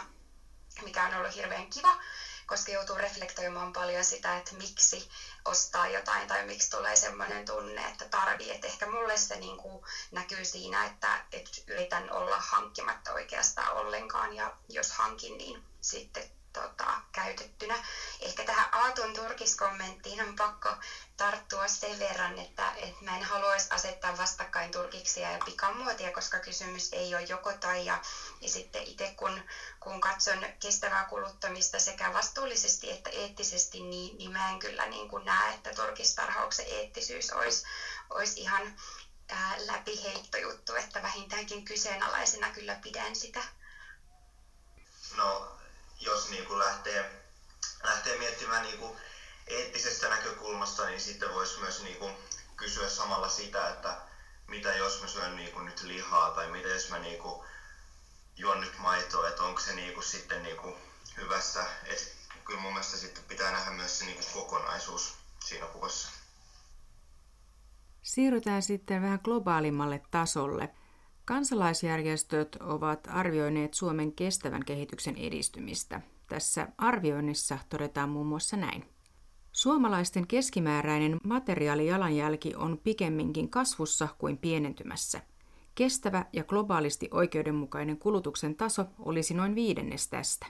mikä 0.82 1.04
on 1.06 1.14
ollut 1.14 1.36
hirveän 1.36 1.70
kiva 1.70 1.96
koska 2.46 2.72
joutuu 2.72 2.98
reflektoimaan 2.98 3.74
paljon 3.74 4.06
sitä, 4.06 4.38
että 4.38 4.56
miksi 4.56 5.10
ostaa 5.46 5.88
jotain 5.88 6.28
tai 6.28 6.44
miksi 6.44 6.70
tulee 6.70 6.96
semmoinen 6.96 7.46
tunne, 7.46 7.86
että 7.86 8.06
tarvii. 8.06 8.52
Että 8.52 8.68
ehkä 8.68 8.86
mulle 8.86 9.18
se 9.18 9.36
niin 9.36 9.58
kuin 9.58 9.86
näkyy 10.12 10.46
siinä, 10.46 10.86
että, 10.86 11.26
että 11.32 11.52
yritän 11.68 12.12
olla 12.12 12.38
hankkimatta 12.40 13.14
oikeastaan 13.14 13.74
ollenkaan 13.74 14.34
ja 14.34 14.58
jos 14.70 14.92
hankin, 14.92 15.38
niin 15.38 15.64
sitten 15.82 16.24
tota, 16.54 17.00
käytettynä. 17.12 17.80
Ehkä 18.20 18.44
tähän 18.44 18.68
Aatun 18.72 19.14
turkiskommenttiin 19.14 20.22
on 20.22 20.34
pakko 20.36 20.74
tarttua 21.18 21.68
sen 21.68 22.00
verran, 22.00 22.38
että, 22.38 22.72
että 22.76 23.04
mä 23.04 23.16
en 23.16 23.24
haluaisi 23.24 23.68
asettaa 23.70 24.18
vastakkain 24.18 24.72
turkiksia 24.72 25.32
ja 25.32 25.38
pikamuotia, 25.46 26.12
koska 26.12 26.40
kysymys 26.40 26.90
ei 26.92 27.16
ole 27.16 27.26
joko 27.30 27.54
tai. 27.54 27.86
Ja, 27.86 28.00
ja 28.42 28.50
sitten 28.50 28.82
itse 28.86 29.08
kun, 29.08 29.42
kun 29.80 30.00
katson 30.00 30.48
kestävää 30.60 31.04
kuluttamista 31.04 31.80
sekä 31.80 32.14
vastuullisesti 32.14 32.90
että 32.90 33.10
eettisesti, 33.14 33.80
niin, 33.80 34.18
niin 34.18 34.32
mä 34.32 34.50
en 34.50 34.60
kyllä 34.60 34.86
niin 34.86 35.08
kuin 35.08 35.26
näe, 35.26 35.52
että 35.52 35.72
turkistarhauksen 35.72 36.66
eettisyys 36.68 37.30
olisi, 37.30 37.64
olisi 38.14 38.40
ihan 38.40 38.72
ää, 39.30 39.56
läpiheittojuttu, 39.58 40.76
että 40.76 41.02
vähintäänkin 41.02 41.64
kyseenalaisena 41.64 42.50
kyllä 42.50 42.76
pidän 42.76 43.16
sitä. 43.16 43.44
No 45.16 45.58
jos 46.06 46.30
niin 46.30 46.46
kuin 46.46 46.60
lähtee, 46.60 47.24
lähtee 47.84 48.18
miettimään 48.18 48.64
niin 48.64 48.78
kuin 48.78 48.98
eettisestä 49.48 50.10
näkökulmasta, 50.10 50.86
niin 50.86 51.02
sitten 51.02 51.34
voisi 51.34 51.60
myös 51.60 51.84
niin 51.84 51.98
kuin 51.98 52.14
kysyä 52.56 52.90
samalla 52.90 53.30
sitä, 53.30 53.70
että 53.70 53.98
mitä 54.48 54.76
jos 54.76 55.02
mä 55.02 55.08
syön 55.08 55.36
niin 55.36 55.52
kuin 55.52 55.66
nyt 55.66 55.82
lihaa 55.82 56.32
tai 56.32 56.52
mitä 56.52 56.68
jos 56.68 56.90
mä 56.90 57.00
niin 57.00 57.20
kuin 57.20 57.48
juon 58.38 58.62
nyt 58.62 58.78
maitoa, 58.78 59.30
että 59.30 59.44
onko 59.44 59.62
se 59.62 59.76
niin 59.76 59.94
kuin 59.94 60.04
sitten 60.04 60.44
niin 60.44 60.58
kuin 60.58 60.76
hyvässä. 61.18 61.66
Et 61.86 62.16
kyllä 62.46 62.60
mun 62.60 62.74
mielestä 62.74 62.98
sitten 62.98 63.24
pitää 63.24 63.52
nähdä 63.52 63.72
myös 63.72 64.00
se 64.00 64.06
niin 64.06 64.18
kuin 64.18 64.34
kokonaisuus 64.34 65.14
siinä 65.46 65.66
kuvassa. 65.66 66.10
Siirrytään 68.04 68.62
sitten 68.62 69.02
vähän 69.02 69.20
globaalimmalle 69.24 70.02
tasolle– 70.12 70.70
Kansalaisjärjestöt 71.26 72.56
ovat 72.56 73.08
arvioineet 73.12 73.74
Suomen 73.74 74.12
kestävän 74.12 74.66
kehityksen 74.66 75.16
edistymistä. 75.16 76.02
Tässä 76.28 76.68
arvioinnissa 76.78 77.58
todetaan 77.70 78.10
muun 78.10 78.28
muassa 78.28 78.58
näin. 78.58 78.86
Suomalaisten 79.52 80.28
keskimääräinen 80.28 81.18
materiaalijalanjälki 81.24 82.56
on 82.56 82.80
pikemminkin 82.84 83.50
kasvussa 83.50 84.08
kuin 84.18 84.38
pienentymässä. 84.38 85.22
Kestävä 85.76 86.26
ja 86.34 86.44
globaalisti 86.44 87.08
oikeudenmukainen 87.12 87.98
kulutuksen 87.98 88.56
taso 88.56 88.86
olisi 89.00 89.34
noin 89.34 89.56
viidennes 89.56 90.08
tästä. 90.08 90.46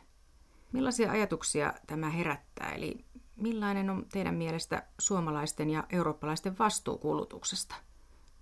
Millaisia 0.72 1.12
ajatuksia 1.12 1.74
tämä 1.88 2.10
herättää, 2.10 2.72
eli 2.72 3.06
millainen 3.36 3.90
on 3.90 4.06
teidän 4.12 4.36
mielestä 4.36 4.88
suomalaisten 5.00 5.70
ja 5.70 5.84
eurooppalaisten 5.90 6.58
vastuu 6.60 6.98
kulutuksesta? 6.98 7.76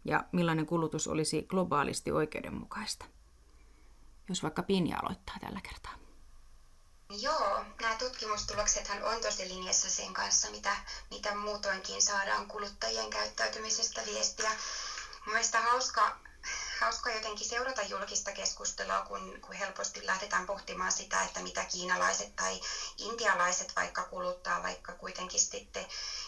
Ja 0.05 0.23
millainen 0.31 0.65
kulutus 0.65 1.07
olisi 1.07 1.41
globaalisti 1.43 2.11
oikeudenmukaista. 2.11 3.05
Jos 4.29 4.43
vaikka 4.43 4.63
Pinja 4.63 4.99
aloittaa 4.99 5.35
tällä 5.41 5.61
kertaa. 5.61 5.93
Joo, 7.21 7.65
nämä 7.81 7.95
tutkimustuloksethan 7.95 9.03
on 9.03 9.21
tosi 9.21 9.49
linjassa 9.49 9.89
sen 9.89 10.13
kanssa, 10.13 10.51
mitä, 10.51 10.75
mitä 11.11 11.35
muutoinkin 11.35 12.01
saadaan 12.01 12.47
kuluttajien 12.47 13.09
käyttäytymisestä 13.09 14.01
viestiä. 14.05 14.51
Mielestäni 15.25 15.65
hauska 15.65 16.17
hauska 16.81 17.11
jotenkin 17.11 17.47
seurata 17.47 17.83
julkista 17.83 18.31
keskustelua, 18.31 19.01
kun, 19.01 19.39
kun 19.41 19.55
helposti 19.55 20.05
lähdetään 20.05 20.45
pohtimaan 20.45 20.91
sitä, 20.91 21.23
että 21.23 21.41
mitä 21.41 21.65
kiinalaiset 21.65 22.35
tai 22.35 22.59
intialaiset 22.97 23.75
vaikka 23.75 24.03
kuluttaa, 24.03 24.63
vaikka 24.63 24.93
kuitenkin 24.93 25.39
sitten 25.39 25.85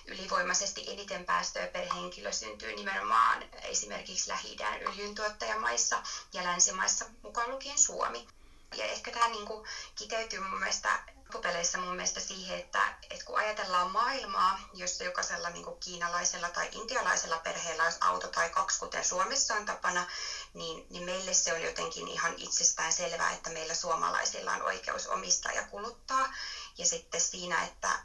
ylivoimaisesti 0.08 0.84
eniten 0.88 1.26
päästöjä 1.26 1.68
per 1.68 1.94
henkilö 1.94 2.32
syntyy 2.32 2.74
nimenomaan 2.74 3.46
esimerkiksi 3.62 4.30
Lähi-idän 4.30 4.82
öljyntuottajamaissa 4.88 6.02
ja 6.34 6.44
länsimaissa 6.44 7.06
mukaan 7.22 7.50
lukien 7.50 7.80
Suomi. 7.80 8.28
Ja 8.76 8.86
ehkä 8.86 9.12
tämä 9.12 9.28
niin 9.28 9.46
kuin 9.46 9.64
kiteytyy 9.96 10.40
mun 10.40 10.60
mielestä 10.60 11.00
loppupeleissä 11.34 11.78
mun 11.78 11.96
mielestä 11.96 12.20
siihen, 12.20 12.58
että, 12.58 12.94
että 13.10 13.26
kun 13.26 13.38
ajatellaan 13.38 13.88
maailmaa, 13.88 14.58
jossa 14.74 15.04
jokaisella 15.04 15.50
niin 15.50 15.64
kuin 15.64 15.76
kiinalaisella 15.80 16.50
tai 16.50 16.68
intialaisella 16.72 17.38
perheellä 17.38 17.84
olisi 17.84 17.98
auto 18.02 18.28
tai 18.28 18.50
kaksi, 18.50 18.80
kuten 18.80 19.04
Suomessa 19.04 19.56
on 19.56 19.66
tapana, 19.66 20.06
niin, 20.54 20.86
niin 20.90 21.04
meille 21.04 21.34
se 21.34 21.54
on 21.54 21.62
jotenkin 21.62 22.08
ihan 22.08 22.34
itsestään 22.38 22.92
selvää, 22.92 23.32
että 23.32 23.50
meillä 23.50 23.74
suomalaisilla 23.74 24.54
on 24.54 24.62
oikeus 24.62 25.08
omistaa 25.08 25.52
ja 25.52 25.64
kuluttaa. 25.64 26.30
Ja 26.78 26.86
sitten 26.86 27.22
siinä, 27.22 27.64
että, 27.64 28.00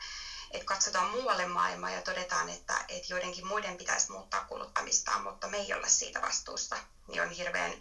että 0.51 0.65
katsotaan 0.65 1.07
muualle 1.07 1.45
maailmaa 1.45 1.91
ja 1.91 2.01
todetaan, 2.01 2.49
että, 2.49 2.85
että 2.89 3.13
joidenkin 3.13 3.47
muiden 3.47 3.77
pitäisi 3.77 4.13
muuttaa 4.13 4.45
kuluttamistaan, 4.45 5.23
mutta 5.23 5.47
me 5.47 5.57
ei 5.59 5.73
olla 5.75 5.89
siitä 5.89 6.23
vastuussa, 6.23 6.77
niin 7.09 7.23
on 7.23 7.31
hirveän, 7.31 7.81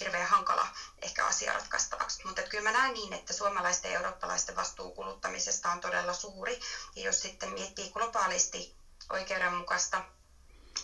hirveän 0.00 0.26
hankala 0.26 0.66
ehkä 1.02 1.24
asia 1.24 1.52
ratkaistavaksi. 1.52 2.20
Mutta 2.24 2.42
kyllä 2.42 2.64
mä 2.64 2.70
näen 2.70 2.92
niin, 2.92 3.12
että 3.12 3.32
suomalaisten 3.32 3.90
ja 3.90 3.94
eurooppalaisten 3.94 4.54
vastuu 4.56 4.90
kuluttamisesta 4.90 5.70
on 5.70 5.80
todella 5.80 6.12
suuri. 6.12 6.58
Ja 6.96 7.02
jos 7.02 7.22
sitten 7.22 7.48
miettii 7.48 7.88
globaalisti 7.88 8.72
oikeudenmukaista 9.10 10.00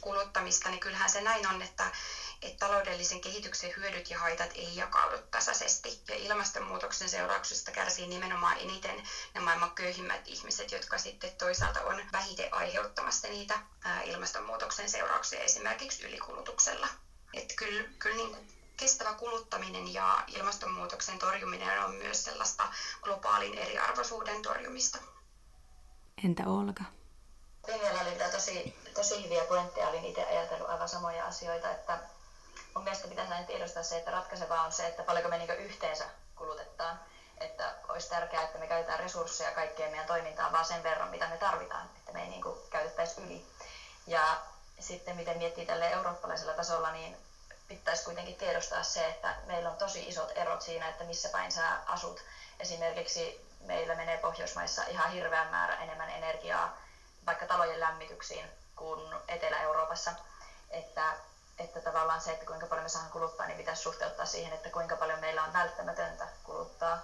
kuluttamista, 0.01 0.71
niin 0.71 0.81
kyllähän 0.81 1.11
se 1.11 1.21
näin 1.21 1.47
on, 1.47 1.63
että, 1.63 1.91
että 2.43 2.59
taloudellisen 2.59 3.21
kehityksen 3.21 3.73
hyödyt 3.77 4.11
ja 4.11 4.19
haitat 4.19 4.51
ei 4.55 4.77
jakaudu 4.77 5.19
tasaisesti. 5.31 6.01
Ja 6.09 6.15
ilmastonmuutoksen 6.15 7.09
seurauksista 7.09 7.71
kärsii 7.71 8.07
nimenomaan 8.07 8.57
eniten 8.59 9.03
ne 9.35 9.41
maailman 9.41 9.71
köyhimmät 9.75 10.21
ihmiset, 10.25 10.73
jotka 10.73 10.99
sitten 10.99 11.31
toisaalta 11.39 11.81
on 11.81 12.03
vähiten 12.13 12.55
aiheuttamassa 12.55 13.29
niitä 13.29 13.59
ilmastonmuutoksen 14.05 14.89
seurauksia 14.89 15.41
esimerkiksi 15.41 16.03
ylikulutuksella. 16.03 16.89
Että 17.35 17.55
kyllä, 17.55 17.89
kyllä 17.99 18.17
niin 18.17 18.54
kestävä 18.77 19.15
kuluttaminen 19.15 19.95
ja 19.95 20.25
ilmastonmuutoksen 20.27 21.19
torjuminen 21.19 21.85
on 21.85 21.95
myös 21.95 22.25
sellaista 22.25 22.69
globaalin 23.03 23.59
eriarvoisuuden 23.59 24.43
torjumista. 24.43 24.99
Entä 26.25 26.43
Olga? 26.47 26.85
Vivialla 27.67 28.01
oli 28.01 28.33
tosi, 28.33 28.79
tosi 28.95 29.25
hyviä 29.25 29.45
pointteja. 29.45 29.89
Olin 29.89 30.05
itse 30.05 30.25
ajatellut 30.25 30.69
aivan 30.69 30.89
samoja 30.89 31.27
asioita, 31.27 31.71
että 31.71 31.99
mun 32.75 32.85
mielestä 32.85 33.09
pitäisi 33.09 33.31
näin 33.31 33.47
tiedostaa 33.47 33.83
se, 33.83 33.99
että 33.99 34.11
ratkaisevaa 34.11 34.63
on 34.63 34.73
se, 34.73 34.87
että 34.87 35.03
paljonko 35.03 35.31
me 35.31 35.39
niin 35.39 35.51
yhteensä 35.51 36.05
kulutetaan. 36.37 37.01
Että 37.39 37.75
olisi 37.89 38.11
tärkeää, 38.11 38.43
että 38.43 38.59
me 38.59 38.67
käytetään 38.67 39.01
resursseja 39.01 39.51
kaikkeen 39.51 39.91
meidän 39.91 40.07
toimintaan 40.07 40.53
vaan 40.53 40.65
sen 40.65 40.83
verran, 40.83 41.11
mitä 41.11 41.29
me 41.29 41.37
tarvitaan, 41.37 41.91
että 41.97 42.13
me 42.13 42.23
ei 42.23 42.29
niin 42.29 42.45
käytettäisi 42.71 43.21
yli. 43.21 43.47
Ja 44.07 44.41
sitten 44.81 45.17
miten 45.17 45.39
miettii 45.39 45.67
tälle 45.67 45.91
eurooppalaisella 45.91 46.53
tasolla, 46.55 46.93
niin 46.93 47.17
pitäisi 47.69 48.05
kuitenkin 48.05 48.35
tiedostaa 48.35 48.83
se, 48.83 49.07
että 49.07 49.35
meillä 49.47 49.69
on 49.69 49.77
tosi 49.77 50.09
isot 50.09 50.33
erot 50.35 50.63
siinä, 50.63 50.89
että 50.89 51.05
missä 51.05 51.29
päin 51.29 51.51
sä 51.51 51.79
asut. 51.87 52.25
Esimerkiksi 52.61 53.49
meillä 53.61 53.95
menee 53.95 54.17
Pohjoismaissa 54.17 54.85
ihan 54.85 55.11
hirveän 55.11 55.49
määrä 55.49 55.75
enemmän 55.75 56.11
energiaa 56.11 56.77
vaikka 57.27 57.47
talojen 57.47 57.81
lämmityksiin 57.81 58.51
kuin 58.77 59.15
Etelä-Euroopassa. 59.29 60.13
Että, 60.71 61.15
että 61.59 61.81
tavallaan 61.81 62.21
se, 62.21 62.31
että 62.31 62.45
kuinka 62.45 62.67
paljon 62.67 62.83
me 62.85 62.89
saadaan 62.89 63.13
kuluttaa, 63.13 63.47
niin 63.47 63.57
pitäisi 63.57 63.83
suhteuttaa 63.83 64.27
siihen, 64.27 64.53
että 64.53 64.69
kuinka 64.69 64.97
paljon 64.97 65.19
meillä 65.19 65.43
on 65.43 65.53
välttämätöntä 65.53 66.29
kuluttaa. 66.43 66.99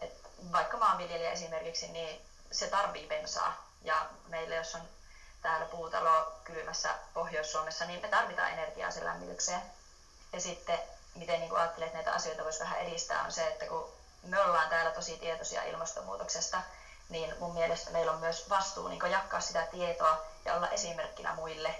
Et 0.00 0.30
vaikka 0.52 0.76
maanviljelijä 0.76 1.30
esimerkiksi, 1.30 1.88
niin 1.88 2.20
se 2.50 2.68
tarvii 2.68 3.06
bensaa. 3.06 3.66
Ja 3.82 4.06
meillä, 4.28 4.54
jos 4.54 4.74
on 4.74 4.88
täällä 5.42 5.66
puutalo 5.66 6.32
kylmässä 6.44 6.94
Pohjois-Suomessa, 7.14 7.84
niin 7.84 8.00
me 8.00 8.08
tarvitaan 8.08 8.50
energiaa 8.50 8.90
sen 8.90 9.04
lämmitykseen. 9.04 9.62
Ja 10.32 10.40
sitten, 10.40 10.78
miten 11.14 11.40
niin 11.40 11.56
ajattelet, 11.56 11.86
että 11.86 11.98
näitä 11.98 12.12
asioita 12.12 12.44
voisi 12.44 12.60
vähän 12.60 12.78
edistää, 12.78 13.22
on 13.22 13.32
se, 13.32 13.48
että 13.48 13.66
kun 13.66 13.88
me 14.22 14.40
ollaan 14.40 14.68
täällä 14.68 14.90
tosi 14.90 15.16
tietoisia 15.16 15.62
ilmastonmuutoksesta, 15.62 16.60
niin 17.08 17.34
mun 17.38 17.54
mielestä 17.54 17.90
meillä 17.90 18.12
on 18.12 18.18
myös 18.18 18.48
vastuu 18.48 18.88
niin 18.88 19.10
jakaa 19.10 19.40
sitä 19.40 19.66
tietoa 19.70 20.24
ja 20.44 20.54
olla 20.54 20.68
esimerkkinä 20.68 21.32
muille 21.32 21.74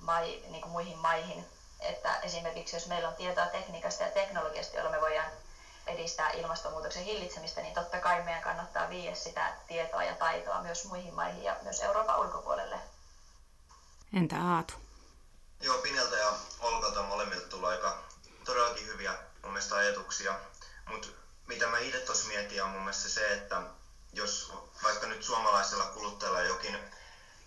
mai, 0.00 0.40
niin 0.48 0.68
muihin 0.68 0.96
maihin. 0.96 1.46
Että 1.80 2.18
esimerkiksi 2.22 2.76
jos 2.76 2.86
meillä 2.86 3.08
on 3.08 3.14
tietoa 3.14 3.46
tekniikasta 3.46 4.02
ja 4.02 4.10
teknologiasta, 4.10 4.76
jolla 4.76 4.90
me 4.90 5.00
voidaan 5.00 5.30
edistää 5.86 6.30
ilmastonmuutoksen 6.30 7.04
hillitsemistä, 7.04 7.60
niin 7.60 7.74
totta 7.74 8.00
kai 8.00 8.22
meidän 8.22 8.42
kannattaa 8.42 8.90
viedä 8.90 9.14
sitä 9.14 9.52
tietoa 9.68 10.02
ja 10.02 10.14
taitoa 10.14 10.62
myös 10.62 10.84
muihin 10.84 11.14
maihin 11.14 11.44
ja 11.44 11.56
myös 11.62 11.80
Euroopan 11.80 12.20
ulkopuolelle. 12.20 12.76
Entä 14.16 14.36
Aatu? 14.36 14.74
Joo, 15.60 15.78
Pineltä 15.78 16.16
ja 16.16 16.32
Olkalta 16.60 17.02
molemmilta 17.02 17.46
tulee 17.46 17.70
aika 17.70 17.98
todellakin 18.44 18.86
hyviä 18.86 19.14
mun 19.42 19.52
mielestä 19.52 19.76
ajatuksia, 19.76 20.34
mutta 20.86 21.08
mitä 21.46 21.66
mä 21.66 21.78
itse 21.78 21.98
tuossa 22.00 22.28
mietin 22.28 22.62
on 22.62 22.70
mun 22.70 22.80
mielestä 22.80 23.08
se, 23.08 23.32
että 23.32 23.62
jos 24.12 24.52
vaikka 24.82 25.06
nyt 25.06 25.22
suomalaisella 25.22 25.84
kuluttajalla 25.84 26.40
jokin 26.40 26.78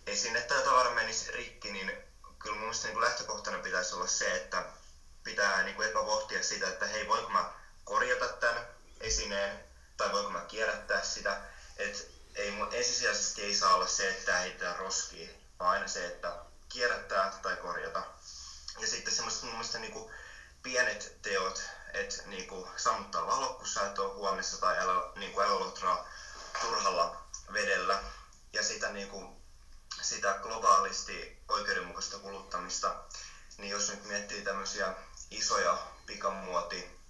esine 0.07 0.41
tai 0.41 0.63
tavara 0.63 0.91
menisi 0.91 1.31
rikki, 1.31 1.71
niin 1.71 1.91
kyllä 2.39 2.55
mun 2.55 2.63
mielestä 2.63 2.87
niin 2.87 3.01
lähtökohtana 3.01 3.57
pitäisi 3.57 3.95
olla 3.95 4.07
se, 4.07 4.35
että 4.35 4.65
pitää 5.23 5.63
niin 5.63 5.75
kuin 5.75 5.89
epäpohtia 5.89 6.43
sitä, 6.43 6.67
että 6.67 6.85
hei, 6.85 7.07
voinko 7.07 7.29
mä 7.29 7.53
korjata 7.85 8.27
tämän 8.27 8.67
esineen 8.99 9.63
tai 9.97 10.11
voinko 10.11 10.29
mä 10.29 10.39
kierrättää 10.39 11.03
sitä. 11.03 11.41
Et 11.77 12.11
ei, 12.35 12.53
ensisijaisesti 12.71 13.43
ei 13.43 13.55
saa 13.55 13.75
olla 13.75 13.87
se, 13.87 14.09
että 14.09 14.37
heitetään 14.37 14.75
roskiin, 14.75 15.41
vaan 15.59 15.71
aina 15.71 15.87
se, 15.87 16.07
että 16.07 16.35
kierrättää 16.69 17.39
tai 17.41 17.55
korjata. 17.55 18.03
Ja 18.79 18.87
sitten 18.87 19.13
semmoiset 19.13 19.43
mun 19.43 19.51
mielestä 19.51 19.79
niin 19.79 19.91
kuin 19.91 20.11
pienet 20.63 21.17
teot, 21.21 21.63
että 21.93 22.21
niin 22.25 22.47
kuin 22.47 22.67
sammuttaa 22.77 23.25
valo, 23.25 23.53
kun 23.53 23.67
sä 23.67 23.85
et 23.85 23.99
ole 23.99 24.13
huomessa 24.13 24.57
tai 24.57 24.79
älä, 24.79 25.11
niin 25.15 25.31
kuin 25.31 25.47
älä 25.47 26.05
turhalla 26.61 27.23
vedellä. 27.53 28.03
Ja 28.53 28.63
sitä, 28.63 28.89
niin 28.89 29.07
kuin, 29.07 29.35
sitä 30.01 30.39
globaalisti 30.41 31.43
oikeudenmukaista 31.47 32.17
kuluttamista, 32.17 32.95
niin 33.57 33.71
jos 33.71 33.89
nyt 33.89 34.03
miettii 34.03 34.41
tämmöisiä 34.41 34.93
isoja 35.31 35.77
pikamuoti 36.05 37.04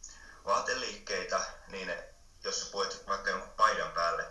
vaateliikkeitä, 0.45 1.41
niin 1.67 1.95
jos 2.43 2.59
sä 2.59 2.71
puet 2.71 3.07
vaikka 3.07 3.29
jonkun 3.29 3.49
paidan 3.57 3.91
päälle 3.91 4.25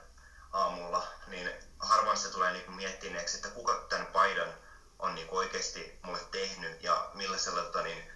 aamulla, 0.53 1.07
niin 1.27 1.51
harvoin 1.79 2.17
se 2.17 2.29
tulee 2.29 2.53
niin 2.53 2.73
miettineeksi, 2.73 3.37
että 3.37 3.49
kuka 3.49 3.87
tämän 3.89 4.07
paidan 4.07 4.55
on 4.99 5.15
niin 5.15 5.29
oikeasti 5.31 5.99
mulle 6.03 6.21
tehnyt 6.31 6.83
ja 6.83 7.11
millaisella 7.15 7.63
tota, 7.63 7.83
niin, 7.83 8.11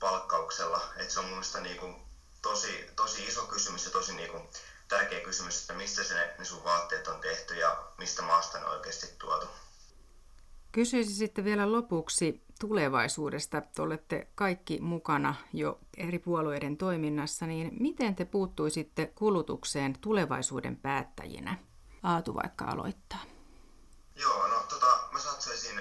palkkauksella. 0.00 0.92
Et 0.96 1.10
se 1.10 1.18
on 1.18 1.24
mun 1.24 1.34
mielestä 1.34 1.60
niin 1.60 2.06
tosi, 2.42 2.92
tosi 2.96 3.26
iso 3.26 3.42
kysymys 3.46 3.84
ja 3.84 3.90
tosi 3.90 4.14
niin 4.14 4.48
tärkeä 4.88 5.20
kysymys, 5.20 5.60
että 5.60 5.72
mistä 5.72 6.04
se 6.04 6.14
ne, 6.14 6.34
ne 6.38 6.44
sun 6.44 6.64
vaatteet 6.64 7.08
on 7.08 7.20
tehty 7.20 7.54
ja 7.54 7.82
mistä 7.98 8.22
maasta 8.22 8.58
ne 8.58 8.64
on 8.64 8.72
oikeasti 8.72 9.06
tuotu. 9.18 9.48
Kysyisin 10.74 11.14
sitten 11.14 11.44
vielä 11.44 11.72
lopuksi 11.72 12.44
tulevaisuudesta. 12.60 13.60
Te 13.60 13.82
olette 13.82 14.28
kaikki 14.34 14.80
mukana 14.80 15.34
jo 15.52 15.78
eri 15.96 16.18
puolueiden 16.18 16.76
toiminnassa, 16.76 17.46
niin 17.46 17.70
miten 17.80 18.14
te 18.14 18.24
puuttuisitte 18.24 19.06
kulutukseen 19.14 19.98
tulevaisuuden 20.00 20.76
päättäjinä? 20.76 21.58
Aatu 22.02 22.34
vaikka 22.34 22.64
aloittaa. 22.64 23.22
Joo, 24.16 24.48
no 24.48 24.62
tota, 24.68 24.98
mä 25.12 25.18
satsaisin 25.18 25.80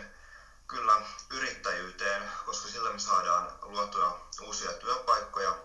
kyllä 0.68 1.02
yrittäjyyteen, 1.34 2.22
koska 2.46 2.68
sillä 2.68 2.94
me 2.94 3.00
saadaan 3.00 3.52
luotua 3.62 4.28
uusia 4.48 4.74
työpaikkoja 4.74 5.56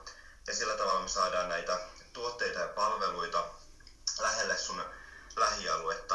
ja 0.46 0.54
sillä 0.54 0.76
tavalla 0.76 1.02
me 1.02 1.08
saadaan 1.08 1.48
näitä 1.48 1.80
tuotteita 2.12 2.58
ja 2.58 2.68
palveluita 2.68 3.44
lähelle 4.20 4.56
sun 4.58 4.82
lähialuetta. 5.36 6.07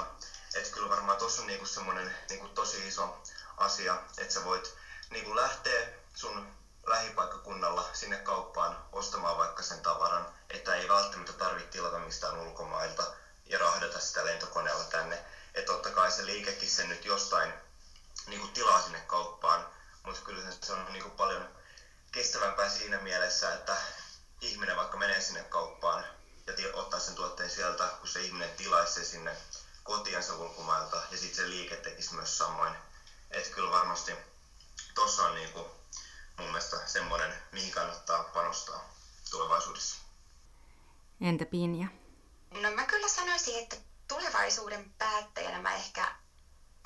Kyllä 0.84 0.96
varmaan 0.96 1.18
tuossa 1.18 1.42
on 1.42 1.48
niinku 1.48 1.66
semmoinen 1.66 2.16
niinku 2.30 2.48
tosi 2.48 2.88
iso 2.88 3.22
asia, 3.58 3.98
että 4.18 4.34
sä 4.34 4.44
voit 4.44 4.78
niinku 5.10 5.36
lähteä 5.36 5.88
sun 6.16 6.48
lähipaikkakunnalla 6.88 7.90
sinne 7.94 8.18
kauppaan 8.18 8.86
ostamaan 8.92 9.38
vaikka 9.38 9.64
sen 9.64 9.82
tavaran, 9.82 10.28
että 10.50 10.76
ei 10.76 10.90
välttämättä 10.90 11.34
tarvitse 11.34 11.70
tilata 11.70 12.00
mistään 12.00 12.38
ulkomailta 12.38 13.04
ja 13.46 13.60
rahdata 13.60 14.00
sitä 14.00 14.26
lentokoneella 14.26 14.84
tänne. 14.84 15.26
Että 15.54 15.72
totta 15.72 15.90
kai 15.90 16.12
se 16.12 16.26
liikekin 16.26 16.70
sen 16.70 16.90
nyt 16.90 17.06
jostain 17.06 17.54
niinku 18.28 18.48
tilaa 18.48 18.82
sinne 18.82 19.00
kauppaan, 19.00 19.68
mutta 20.06 20.22
kyllä 20.22 20.52
se 20.62 20.74
on 20.74 20.94
niinku 20.94 21.10
paljon 21.10 21.48
kestävämpää 22.12 22.70
siinä 22.70 23.00
mielessä, 23.00 23.54
että 23.54 23.78
ihminen 24.42 24.78
vaikka 24.78 24.98
menee 24.98 25.22
sinne 25.22 25.44
kauppaan 25.44 26.06
ja 26.48 26.54
ottaa 26.74 27.00
sen 27.00 27.16
tuotteen 27.16 27.50
sieltä, 27.50 27.88
kun 28.00 28.08
se 28.08 28.22
ihminen 28.22 28.52
tilaisi 28.58 28.94
se 28.94 29.06
sinne 29.06 29.38
kotiansa 29.84 30.36
ulkomailta 30.36 31.02
ja 31.12 31.18
sitten 31.18 31.46
se 31.46 31.50
liike 31.50 31.76
tekisi 31.76 32.16
myös 32.16 32.38
samoin. 32.38 32.74
Että 33.32 33.50
kyllä 33.50 33.72
varmasti 33.72 34.12
tuossa 34.96 35.26
on 35.26 35.36
niinku 35.36 35.60
mun 36.38 36.48
mielestä 36.48 36.88
semmoinen, 36.88 37.34
mihin 37.52 37.72
kannattaa 37.72 38.24
panostaa 38.24 38.94
tulevaisuudessa. 39.32 39.96
Entä 41.22 41.46
Pinja? 41.46 41.88
No 42.52 42.72
mä 42.72 42.86
kyllä 42.86 43.08
sanoisin, 43.08 43.64
että 43.64 43.76
tulevaisuuden 44.08 44.94
päättäjänä 44.98 45.62
mä 45.62 45.76
ehkä 45.76 46.16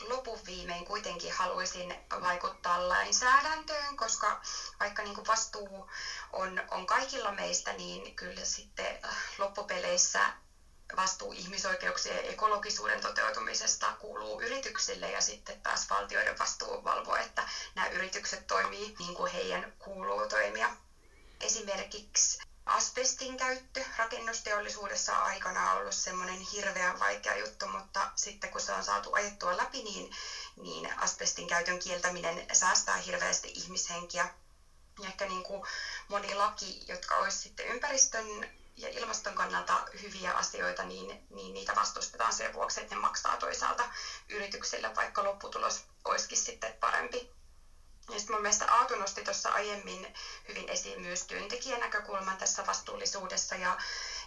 lopun 0.01 0.39
viimein 0.45 0.85
kuitenkin 0.85 1.33
haluaisin 1.33 1.95
vaikuttaa 2.21 2.89
lainsäädäntöön, 2.89 3.97
koska 3.97 4.41
vaikka 4.79 5.03
niin 5.03 5.15
kuin 5.15 5.27
vastuu 5.27 5.89
on, 6.33 6.61
on 6.71 6.85
kaikilla 6.85 7.31
meistä, 7.31 7.73
niin 7.73 8.15
kyllä 8.15 8.45
sitten 8.45 8.99
äh, 9.05 9.15
loppupeleissä 9.97 10.33
vastuu 10.95 11.31
ihmisoikeuksien 11.31 12.15
ja 12.15 12.31
ekologisuuden 12.31 13.01
toteutumisesta 13.01 13.93
kuuluu 13.99 14.41
yrityksille 14.41 15.11
ja 15.11 15.21
sitten 15.21 15.61
taas 15.61 15.89
valtioiden 15.89 16.39
vastuu 16.39 16.83
valvoa, 16.83 17.19
että 17.19 17.49
nämä 17.75 17.87
yritykset 17.87 18.47
toimii 18.47 18.95
niin 18.99 19.15
kuin 19.15 19.31
heidän 19.31 19.73
kuuluu 19.79 20.27
toimia. 20.27 20.69
Esimerkiksi 21.41 22.39
asbestin 22.65 23.37
käyttö 23.37 23.83
rakennusteollisuudessa 23.97 25.17
on 25.17 25.23
aikana 25.23 25.73
ollut 25.73 25.95
semmoinen 25.95 26.39
hirveän 26.39 26.99
vaikea 26.99 27.37
juttu, 27.37 27.67
mutta 27.67 28.11
sitten 28.15 28.49
kun 28.49 28.61
se 28.61 28.73
on 28.73 28.83
saatu 28.83 29.13
ajettua 29.13 29.57
läpi, 29.57 29.83
niin, 29.83 30.11
niin 30.61 30.99
asbestin 30.99 31.47
käytön 31.47 31.79
kieltäminen 31.79 32.45
säästää 32.53 32.97
hirveästi 32.97 33.51
ihmishenkiä. 33.55 34.29
Ja 35.01 35.07
ehkä 35.07 35.25
niin 35.25 35.43
kuin 35.43 35.63
moni 36.07 36.35
laki, 36.35 36.85
jotka 36.87 37.15
olisi 37.15 37.37
sitten 37.37 37.67
ympäristön 37.67 38.56
ja 38.77 38.89
ilmaston 38.91 39.35
kannalta 39.35 39.83
hyviä 40.01 40.31
asioita, 40.31 40.83
niin, 40.83 41.15
niin 41.29 41.53
niitä 41.53 41.75
vastustetaan 41.75 42.33
sen 42.33 42.53
vuoksi, 42.53 42.79
että 42.79 42.95
ne 42.95 43.01
maksaa 43.01 43.37
toisaalta 43.37 43.85
yrityksille, 44.29 44.91
vaikka 44.95 45.23
lopputulos 45.23 45.81
olisikin 46.05 46.37
sitten 46.37 46.71
parempi. 46.79 47.37
Ja 48.09 48.19
sitten 48.19 48.33
mun 48.35 48.41
mielestä 48.41 48.65
Aatu 48.67 48.95
nosti 48.95 49.21
tuossa 49.21 49.49
aiemmin 49.49 50.11
hyvin 50.47 50.69
esiin 50.69 50.99
myös 50.99 51.23
työntekijän 51.27 51.79
näkökulman 51.79 52.37
tässä 52.37 52.63
vastuullisuudessa 52.67 53.55
ja 53.55 53.75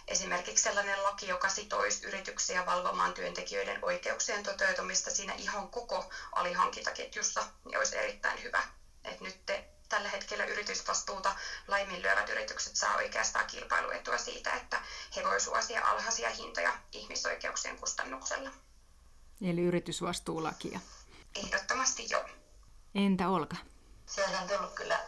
esimerkiksi 0.07 0.63
sellainen 0.63 1.03
laki, 1.03 1.27
joka 1.27 1.49
sitoisi 1.49 1.99
yrityksiä 2.03 2.65
valvomaan 2.65 3.13
työntekijöiden 3.13 3.79
oikeuksien 3.81 4.43
toteutumista 4.43 5.09
siinä 5.09 5.33
ihan 5.37 5.67
koko 5.67 6.03
alihankintaketjussa, 6.35 7.43
niin 7.65 7.77
olisi 7.77 7.97
erittäin 7.97 8.41
hyvä. 8.41 8.61
Et 9.03 9.21
nyt 9.21 9.35
te, 9.45 9.63
tällä 9.91 10.09
hetkellä 10.09 10.45
yritysvastuuta 10.45 11.35
laiminlyövät 11.67 12.29
yritykset 12.29 12.75
saa 12.75 12.95
oikeastaan 12.95 13.47
kilpailuetua 13.47 14.17
siitä, 14.17 14.53
että 14.53 14.81
he 15.15 15.23
voivat 15.23 15.41
suosia 15.41 15.85
alhaisia 15.85 16.29
hintoja 16.29 16.73
ihmisoikeuksien 16.91 17.77
kustannuksella. 17.77 18.49
Eli 19.41 19.61
yritysvastuulakia. 19.61 20.79
Ehdottomasti 21.35 22.07
joo. 22.09 22.25
Entä 22.95 23.29
Olka? 23.29 23.55
Sieltä 24.05 24.39
on 24.39 24.47
tullut 24.47 24.73
kyllä 24.73 24.99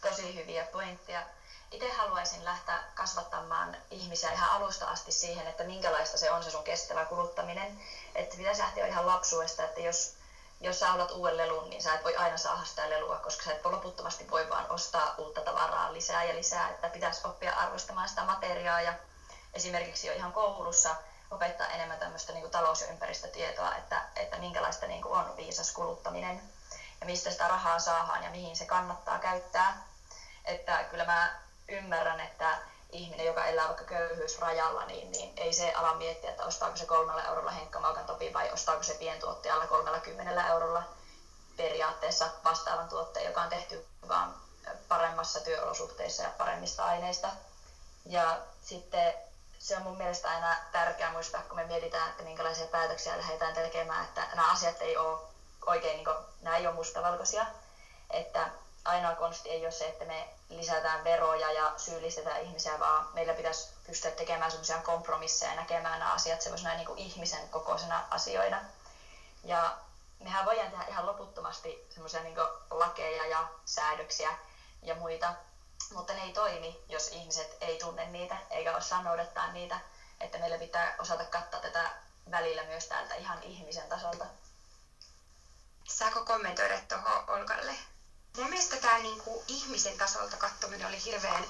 tosi 0.00 0.34
hyviä 0.34 0.64
pointteja. 0.64 1.26
Itse 1.70 1.92
haluaisin 1.92 2.44
lähteä 2.44 2.82
kasvattamaan 2.94 3.76
ihmisiä 3.90 4.32
ihan 4.32 4.50
alusta 4.50 4.88
asti 4.88 5.12
siihen, 5.12 5.46
että 5.46 5.64
minkälaista 5.64 6.18
se 6.18 6.30
on 6.30 6.44
se 6.44 6.50
sun 6.50 6.64
kestävä 6.64 7.04
kuluttaminen. 7.04 7.80
Että 8.14 8.36
pitäisi 8.36 8.60
lähteä 8.60 8.86
ihan 8.86 9.06
lapsuudesta, 9.06 9.64
että 9.64 9.80
jos, 9.80 10.14
jos 10.62 10.80
sä 10.80 10.88
haluat 10.88 11.10
uuden 11.10 11.36
lelun, 11.36 11.70
niin 11.70 11.82
sä 11.82 11.94
et 11.94 12.04
voi 12.04 12.16
aina 12.16 12.36
saada 12.36 12.64
sitä 12.64 12.90
lelua, 12.90 13.16
koska 13.16 13.44
sä 13.44 13.52
et 13.52 13.64
loputtomasti 13.64 14.30
voi 14.30 14.48
vaan 14.48 14.70
ostaa 14.70 15.14
uutta 15.18 15.40
tavaraa 15.40 15.92
lisää 15.92 16.24
ja 16.24 16.34
lisää. 16.34 16.68
Että 16.68 16.88
pitäisi 16.88 17.20
oppia 17.24 17.52
arvostamaan 17.52 18.08
sitä 18.08 18.24
materiaa 18.24 18.80
ja 18.80 18.94
esimerkiksi 19.54 20.06
jo 20.06 20.12
ihan 20.12 20.32
koulussa 20.32 20.94
opettaa 21.30 21.66
enemmän 21.66 21.98
tämmöistä 21.98 22.32
niin 22.32 22.42
kuin 22.42 22.50
talous- 22.50 22.80
ja 22.80 22.86
ympäristötietoa, 22.86 23.74
että, 23.74 24.02
että 24.16 24.36
minkälaista 24.36 24.86
niin 24.86 25.02
kuin 25.02 25.14
on 25.14 25.36
viisas 25.36 25.72
kuluttaminen 25.72 26.42
ja 27.00 27.06
mistä 27.06 27.30
sitä 27.30 27.48
rahaa 27.48 27.78
saadaan 27.78 28.22
ja 28.22 28.30
mihin 28.30 28.56
se 28.56 28.64
kannattaa 28.64 29.18
käyttää. 29.18 29.82
Että 30.44 30.84
kyllä 30.84 31.04
mä 31.04 31.34
ymmärrän, 31.68 32.20
että 32.20 32.58
ihminen, 32.92 33.26
joka 33.26 33.44
elää 33.44 33.66
vaikka 33.66 33.84
köyhyysrajalla, 33.84 34.84
niin, 34.84 35.10
niin 35.10 35.32
ei 35.36 35.52
se 35.52 35.72
ala 35.72 35.94
miettiä, 35.94 36.30
että 36.30 36.44
ostaako 36.44 36.76
se 36.76 36.84
kolmella 36.84 37.22
eurolla 37.22 37.50
henkkamaukan 37.50 38.04
topi 38.06 38.32
vai 38.32 38.50
ostaako 38.52 38.82
se 38.82 38.94
pientuottajalla 38.94 39.66
30 39.66 40.46
eurolla 40.46 40.82
periaatteessa 41.56 42.28
vastaavan 42.44 42.88
tuotteen, 42.88 43.26
joka 43.26 43.40
on 43.42 43.48
tehty 43.48 43.86
vaan 44.08 44.34
paremmassa 44.88 45.40
työolosuhteissa 45.40 46.22
ja 46.22 46.30
paremmista 46.38 46.84
aineista. 46.84 47.30
Ja 48.04 48.38
sitten 48.62 49.14
se 49.58 49.76
on 49.76 49.82
mun 49.82 49.96
mielestä 49.96 50.28
aina 50.28 50.56
tärkeää 50.72 51.10
muistaa, 51.10 51.42
kun 51.42 51.56
me 51.56 51.64
mietitään, 51.64 52.10
että 52.10 52.22
minkälaisia 52.22 52.66
päätöksiä 52.66 53.18
lähdetään 53.18 53.54
tekemään, 53.54 54.04
että 54.04 54.26
nämä 54.34 54.50
asiat 54.50 54.82
ei 54.82 54.96
ole 54.96 55.18
oikein, 55.66 55.96
niin 55.96 56.04
kuin, 56.04 56.16
nämä 56.40 56.56
ei 56.56 56.66
ole 56.66 56.74
mustavalkoisia. 56.74 57.46
Että 58.10 58.48
ainoa 58.84 59.14
konsti 59.14 59.50
ei 59.50 59.64
ole 59.64 59.70
se, 59.70 59.88
että 59.88 60.04
me 60.04 60.28
lisätään 60.48 61.04
veroja 61.04 61.50
ja 61.52 61.72
syyllistetään 61.76 62.42
ihmisiä, 62.42 62.80
vaan 62.80 63.08
meillä 63.12 63.34
pitäisi 63.34 63.68
pystyä 63.86 64.10
tekemään 64.10 64.50
sellaisia 64.50 64.78
kompromisseja 64.78 65.50
ja 65.50 65.60
näkemään 65.60 65.98
nämä 65.98 66.12
asiat 66.12 66.42
sellaisena 66.42 66.74
niin 66.74 66.86
kuin 66.86 66.98
ihmisen 66.98 67.48
kokoisena 67.48 68.04
asioina. 68.10 68.60
Ja 69.44 69.76
mehän 70.18 70.46
voidaan 70.46 70.70
tehdä 70.70 70.84
ihan 70.84 71.06
loputtomasti 71.06 71.86
semmoisia 71.90 72.22
niin 72.22 72.36
lakeja 72.70 73.26
ja 73.26 73.48
säädöksiä 73.64 74.34
ja 74.82 74.94
muita, 74.94 75.34
mutta 75.92 76.12
ne 76.12 76.22
ei 76.22 76.32
toimi, 76.32 76.84
jos 76.88 77.08
ihmiset 77.08 77.56
ei 77.60 77.78
tunne 77.78 78.06
niitä 78.06 78.36
eikä 78.50 78.76
osaa 78.76 79.02
noudattaa 79.02 79.52
niitä. 79.52 79.80
Että 80.20 80.38
meillä 80.38 80.58
pitää 80.58 80.94
osata 80.98 81.24
kattaa 81.24 81.60
tätä 81.60 81.90
välillä 82.30 82.62
myös 82.62 82.86
täältä 82.86 83.14
ihan 83.14 83.42
ihmisen 83.42 83.88
tasolta. 83.88 84.26
Saako 85.88 86.24
kommentoida 86.24 86.80
tuohon 86.88 87.30
Olkalle? 87.30 87.91
Mun 88.36 88.48
mielestä 88.48 88.76
tämä 88.76 88.98
niinku 88.98 89.42
ihmisen 89.48 89.98
tasolta 89.98 90.36
katsominen 90.36 90.86
oli 90.88 91.04
hirveän, 91.04 91.44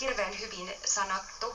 hirveän 0.00 0.40
hyvin 0.40 0.74
sanottu. 0.84 1.54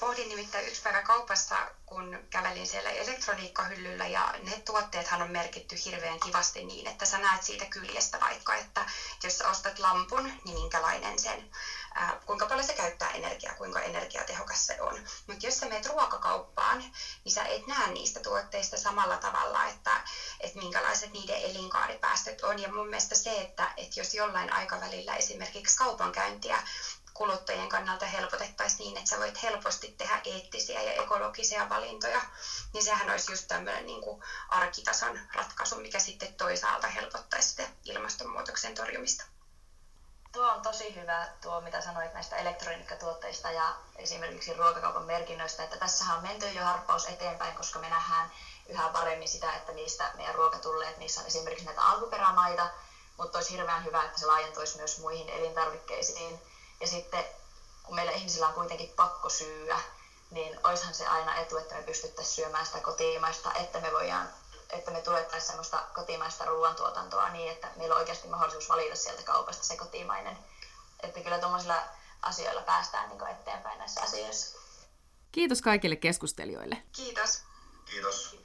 Pohdin 0.00 0.28
nimittäin 0.28 0.66
yksi 0.68 0.82
päivä 0.82 1.02
kaupassa, 1.02 1.66
kun 1.86 2.26
kävelin 2.30 2.66
siellä 2.66 2.90
elektroniikkahyllyllä 2.90 4.06
ja 4.06 4.30
ne 4.38 4.56
tuotteethan 4.64 5.22
on 5.22 5.28
merkitty 5.28 5.76
hirveän 5.84 6.20
kivasti 6.20 6.62
niin, 6.62 6.86
että 6.86 7.04
sä 7.04 7.18
näet 7.18 7.42
siitä 7.42 7.66
kyljestä 7.66 8.20
vaikka, 8.20 8.54
että 8.54 8.86
jos 9.22 9.40
ostat 9.40 9.78
lampun, 9.78 10.32
niin 10.44 10.54
minkälainen 10.54 11.18
sen, 11.18 11.44
ää, 11.98 12.16
kuinka 12.26 12.46
paljon 12.46 12.64
se 12.64 12.72
käyttää 12.74 13.10
energiaa, 13.10 13.54
kuinka 13.54 13.80
energiatehokas 13.80 14.66
se 14.66 14.76
on. 14.80 15.02
Mutta 15.26 15.46
jos 15.46 15.56
sä 15.56 15.66
meet 15.66 15.86
ruokakauppaan, 15.86 16.78
niin 17.24 17.32
sä 17.32 17.42
et 17.44 17.66
näe 17.66 17.86
niistä 17.86 18.20
tuotteista 18.20 18.76
samalla 18.76 19.16
tavalla, 19.16 19.64
että, 19.64 20.00
että 20.40 20.58
minkälaiset 20.58 21.12
niiden 21.12 21.40
elinkaaripäästöt 21.42 22.40
on. 22.40 22.58
Ja 22.58 22.68
mun 22.68 22.86
mielestä 22.86 23.14
se, 23.14 23.40
että, 23.40 23.72
että 23.76 24.00
jos 24.00 24.14
jollain 24.14 24.52
aikavälillä 24.52 25.14
esimerkiksi 25.14 25.76
kaupankäyntiä 25.76 26.62
kuluttajien 27.14 27.68
kannalta 27.68 28.06
helpotettaisiin 28.06 28.78
niin, 28.78 28.96
että 28.96 29.10
sä 29.10 29.18
voit 29.18 29.42
helposti 29.42 29.94
tehdä 29.98 30.20
eettisiä 30.24 30.82
ja 30.82 30.92
ekologisia 30.92 31.68
valintoja, 31.68 32.20
niin 32.72 32.82
sehän 32.82 33.10
olisi 33.10 33.32
just 33.32 33.46
tämmöinen 33.48 33.86
niin 33.86 34.00
kuin 34.00 34.20
arkitason 34.48 35.18
ratkaisu, 35.34 35.76
mikä 35.76 35.98
sitten 35.98 36.34
toisaalta 36.36 36.86
helpottaisi 36.86 37.48
sitä 37.48 37.68
ilmastonmuutoksen 37.84 38.74
torjumista. 38.74 39.37
Tuo 40.38 40.46
on 40.46 40.62
tosi 40.62 40.94
hyvä 40.94 41.28
tuo, 41.40 41.60
mitä 41.60 41.80
sanoit 41.80 42.12
näistä 42.12 42.36
elektroniikkatuotteista 42.36 43.50
ja 43.50 43.74
esimerkiksi 43.96 44.52
ruokakaupan 44.52 45.04
merkinnöistä, 45.04 45.62
että 45.62 45.76
tässä 45.76 46.04
on 46.14 46.22
menty 46.22 46.50
jo 46.50 46.64
harppaus 46.64 47.04
eteenpäin, 47.04 47.54
koska 47.56 47.78
me 47.78 47.88
nähdään 47.88 48.30
yhä 48.68 48.88
paremmin 48.88 49.28
sitä, 49.28 49.52
että 49.52 49.72
niistä 49.72 50.10
meidän 50.16 50.34
ruoka 50.34 50.58
tulee, 50.58 50.94
niissä 50.96 51.20
on 51.20 51.26
esimerkiksi 51.26 51.64
näitä 51.64 51.82
alkuperämaita, 51.82 52.68
mutta 53.16 53.38
olisi 53.38 53.50
hirveän 53.50 53.84
hyvä, 53.84 54.04
että 54.04 54.18
se 54.18 54.26
laajentuisi 54.26 54.76
myös 54.76 54.98
muihin 54.98 55.28
elintarvikkeisiin. 55.28 56.40
Ja 56.80 56.86
sitten 56.86 57.24
kun 57.82 57.94
meillä 57.94 58.12
ihmisillä 58.12 58.46
on 58.46 58.54
kuitenkin 58.54 58.92
pakko 58.96 59.28
syyä, 59.28 59.80
niin 60.30 60.56
oishan 60.64 60.94
se 60.94 61.06
aina 61.06 61.34
etu, 61.34 61.56
että 61.56 61.74
me 61.74 61.82
pystyttäisiin 61.82 62.34
syömään 62.34 62.66
sitä 62.66 62.80
kotimaista, 62.80 63.50
että 63.54 63.78
me 63.78 63.92
voidaan 63.92 64.30
että 64.72 64.90
me 64.90 65.00
tuettaisiin 65.00 65.46
semmoista 65.46 65.82
kotimaista 65.94 66.44
ruoantuotantoa 66.44 67.28
niin, 67.28 67.52
että 67.52 67.68
meillä 67.76 67.94
on 67.94 68.00
oikeasti 68.00 68.28
mahdollisuus 68.28 68.68
valita 68.68 68.96
sieltä 68.96 69.22
kaupasta 69.22 69.64
se 69.64 69.76
kotimainen. 69.76 70.38
Että 71.02 71.20
kyllä 71.20 71.38
tuommoisilla 71.38 71.82
asioilla 72.22 72.62
päästään 72.62 73.08
niin 73.08 73.26
eteenpäin 73.26 73.78
näissä 73.78 74.02
asioissa. 74.02 74.58
Kiitos 75.32 75.62
kaikille 75.62 75.96
keskustelijoille. 75.96 76.82
Kiitos. 76.92 77.42
Kiitos. 77.84 78.36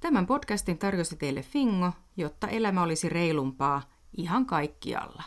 Tämän 0.00 0.26
podcastin 0.26 0.78
tarjosi 0.78 1.16
teille 1.16 1.42
Fingo, 1.42 1.92
jotta 2.16 2.48
elämä 2.48 2.82
olisi 2.82 3.08
reilumpaa 3.08 3.82
ihan 4.16 4.46
kaikkialla. 4.46 5.22